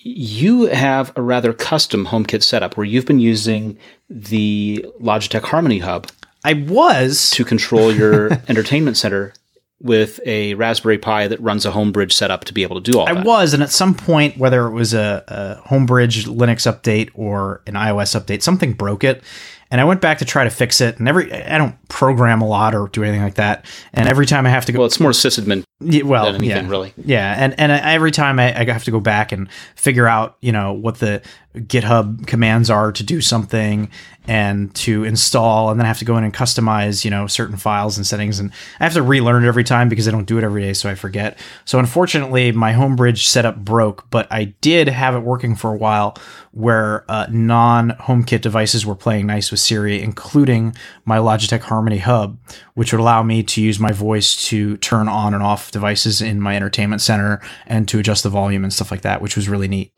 [0.00, 3.76] You have a rather custom HomeKit setup where you've been using
[4.08, 6.08] the Logitech Harmony Hub.
[6.44, 9.34] I was to control your entertainment center
[9.80, 13.08] with a Raspberry Pi that runs a Homebridge setup to be able to do all
[13.08, 13.24] I that.
[13.24, 17.62] I was, and at some point, whether it was a, a Homebridge Linux update or
[17.66, 19.22] an iOS update, something broke it,
[19.70, 22.46] And I went back to try to fix it, and every I don't program a
[22.46, 23.66] lot or do anything like that.
[23.92, 26.64] And every time I have to go, Well, it's more sysadmin yeah, well, than anything,
[26.64, 26.70] yeah.
[26.70, 26.92] really.
[26.96, 30.50] Yeah, and and every time I, I have to go back and figure out, you
[30.50, 31.22] know, what the
[31.54, 33.88] GitHub commands are to do something
[34.26, 37.56] and to install, and then I have to go in and customize, you know, certain
[37.56, 38.50] files and settings, and
[38.80, 40.90] I have to relearn it every time because I don't do it every day, so
[40.90, 41.38] I forget.
[41.64, 46.16] So unfortunately, my Homebridge setup broke, but I did have it working for a while,
[46.50, 50.74] where uh, non-HomeKit devices were playing nice with Siri, including
[51.04, 52.38] my Logitech Harmony Hub,
[52.74, 56.40] which would allow me to use my voice to turn on and off devices in
[56.40, 59.68] my entertainment center and to adjust the volume and stuff like that, which was really
[59.68, 59.92] neat.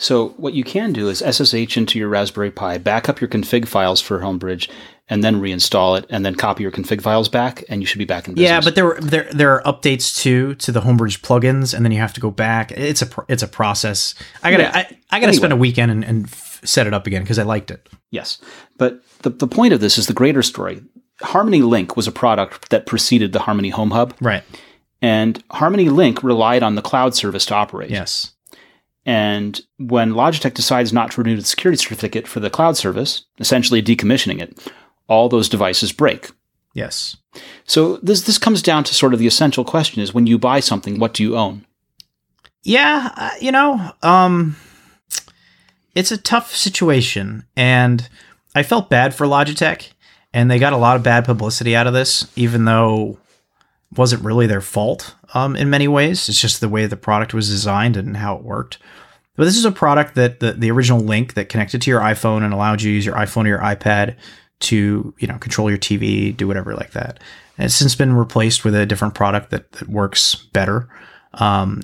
[0.00, 3.66] So what you can do is SSH into your Raspberry Pi, back up your config
[3.66, 4.70] files for Homebridge,
[5.10, 8.04] and then reinstall it, and then copy your config files back, and you should be
[8.04, 8.48] back in business.
[8.48, 11.90] Yeah, but there were there there are updates too to the Homebridge plugins, and then
[11.90, 12.70] you have to go back.
[12.72, 14.14] It's a it's a process.
[14.42, 14.70] I gotta Yeah.
[14.72, 15.32] I, I gotta Anyway.
[15.32, 16.30] spend a weekend and, and
[16.64, 17.88] set it up again because I liked it.
[18.10, 18.38] Yes.
[18.78, 20.82] But the, the point of this is the greater story.
[21.22, 24.44] Harmony Link was a product that preceded the Harmony Home Hub, Right.
[25.02, 27.90] and Harmony Link relied on the cloud service to operate.
[27.90, 28.32] Yes.
[29.04, 33.82] And when Logitech decides not to renew the security certificate for the cloud service, essentially
[33.82, 34.70] decommissioning it,
[35.08, 36.30] all those devices break.
[36.74, 37.16] Yes.
[37.64, 40.60] So this this comes down to sort of the essential question is when you buy
[40.60, 41.66] something, what do you own?
[42.62, 44.56] Yeah, uh, you know, um
[45.94, 48.08] it's a tough situation and
[48.54, 49.88] I felt bad for Logitech
[50.32, 53.18] and they got a lot of bad publicity out of this even though
[53.90, 56.28] it wasn't really their fault um, in many ways.
[56.28, 58.78] It's just the way the product was designed and how it worked.
[59.36, 62.42] But this is a product that the, the original link that connected to your iPhone
[62.42, 64.16] and allowed you to use your iPhone or your iPad
[64.60, 67.20] to, you know, control your TV, do whatever like that.
[67.56, 70.88] And it's since been replaced with a different product that, that works better.
[71.34, 71.82] Um,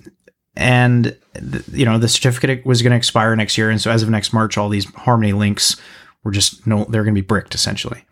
[0.56, 4.02] and th- you know the certificate was going to expire next year and so as
[4.02, 5.76] of next march all these harmony links
[6.22, 8.04] were just no they're going to be bricked essentially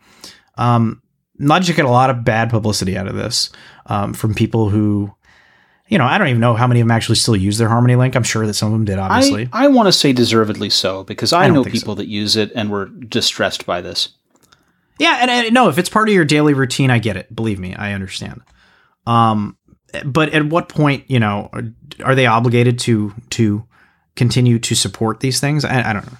[0.57, 1.01] um
[1.39, 3.49] logitech got a lot of bad publicity out of this
[3.87, 5.13] um, from people who
[5.87, 7.95] you know i don't even know how many of them actually still use their harmony
[7.95, 10.69] link i'm sure that some of them did obviously I, I want to say deservedly
[10.69, 11.81] so because I, I know think so.
[11.81, 14.09] people that use it and were distressed by this.
[14.99, 17.35] Yeah, and, and no, if it's part of your daily routine, I get it.
[17.35, 18.41] Believe me, I understand.
[19.07, 19.57] Um,
[20.05, 21.63] but at what point, you know, are,
[22.03, 23.63] are they obligated to to
[24.15, 25.65] continue to support these things?
[25.65, 26.17] I, I don't know.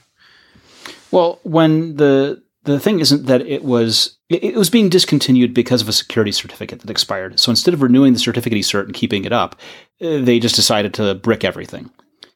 [1.12, 5.90] Well, when the the thing isn't that it was it, was being discontinued because of
[5.90, 7.40] a security certificate that expired.
[7.40, 9.56] So instead of renewing the certificate cert and keeping it up,
[10.02, 11.92] uh, they just decided to brick everything.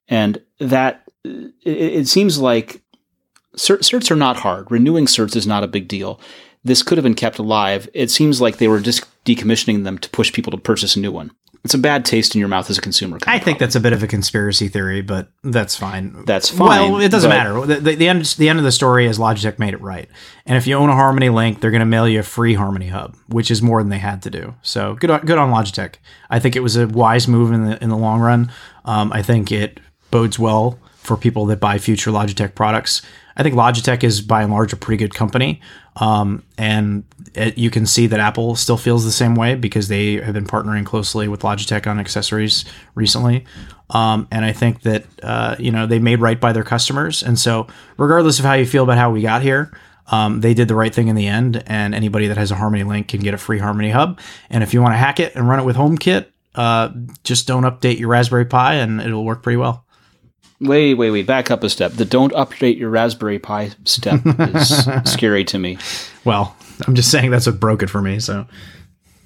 [0.07, 2.81] And that uh, it, it seems like
[3.55, 4.69] cert, certs are not hard.
[4.69, 6.19] Renewing certs is not a big deal.
[6.64, 7.90] This could have been kept alive.
[7.94, 11.12] It seems like they were just decommissioning them to push people to purchase a new
[11.12, 11.32] one.
[11.64, 13.18] It's a bad taste in your mouth as a consumer.
[13.28, 16.24] I think that's a bit of a conspiracy theory, but that's fine.
[16.26, 17.60] That's fine, Well, it doesn't matter.
[17.66, 20.08] The, the, the end the end of the story is Logitech made it right,
[20.46, 22.88] and if you own a Harmony Link, they're going to mail you a free Harmony
[22.88, 24.56] Hub, which is more than they had to do.
[24.62, 25.96] So good, on, good on Logitech.
[26.30, 28.50] I think it was a wise move in the in the long run.
[28.86, 33.02] Um, I think it bodes well for people that buy future Logitech products.
[33.38, 35.62] I think Logitech is by and large a pretty good company,
[35.96, 37.04] um, and
[37.34, 40.46] it, you can see that Apple still feels the same way because they have been
[40.46, 43.46] partnering closely with Logitech on accessories recently.
[43.92, 47.40] Um, and I think that uh, you know they made right by their customers, and
[47.40, 47.68] so
[47.98, 49.72] regardless of how you feel about how we got here,
[50.08, 51.64] um, they did the right thing in the end.
[51.68, 54.20] And anybody that has a Harmony Link can get a free Harmony Hub.
[54.50, 56.26] And if you want to hack it and run it with HomeKit,
[56.56, 56.90] uh,
[57.24, 59.86] just don't update your Raspberry Pi, and it'll work pretty well.
[60.60, 61.28] Wait, wait, wait.
[61.28, 61.92] Back up a step.
[61.94, 65.78] The don't update your Raspberry Pi step is scary to me.
[66.26, 66.56] Well,
[66.88, 68.20] I'm just saying that's what broke it for me.
[68.20, 68.48] So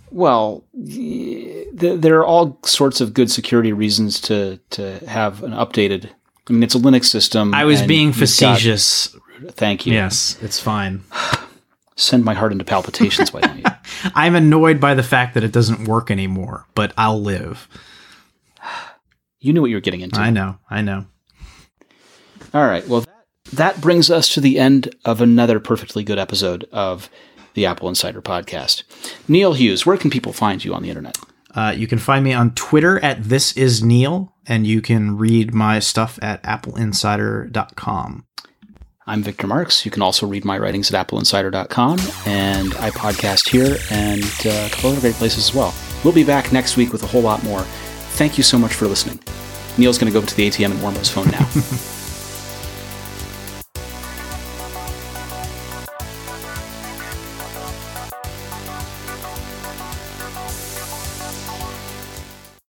[0.10, 6.10] Well, th- there are all sorts of good security reasons to to have an updated.
[6.49, 7.53] I mean, it's a Linux system.
[7.53, 9.16] I was being you've got- facetious.
[9.52, 9.94] thank you.
[9.94, 11.03] Yes, it's fine.
[11.95, 13.32] Send my heart into palpitations.
[13.32, 13.64] Why don't you?
[14.16, 17.68] I'm annoyed by the fact that it doesn't work anymore, but I'll live.
[19.44, 20.20] You knew what you were getting into.
[20.20, 20.60] I know.
[20.70, 21.06] I know.
[22.53, 22.88] All right.
[22.88, 27.10] Well, that, that brings us to the end of another perfectly good episode of
[27.53, 28.84] the AppleInsider Podcast.
[29.28, 31.18] Neil Hughes, where can people find you on the internet?
[31.53, 35.53] Uh, you can find me on Twitter at this is Neil, and you can read
[35.53, 38.26] my stuff at appleinsider.com.
[39.07, 39.84] I'm Victor Marks.
[39.84, 44.69] You can also read my writings at appleinsider.com, and I podcast here and uh, a
[44.69, 45.73] couple other great places as well.
[46.03, 47.61] We'll be back next week with a whole lot more.
[48.14, 49.19] Thank you so much for listening.
[49.78, 51.49] Neil's going to go to the ATM and warm up his phone now.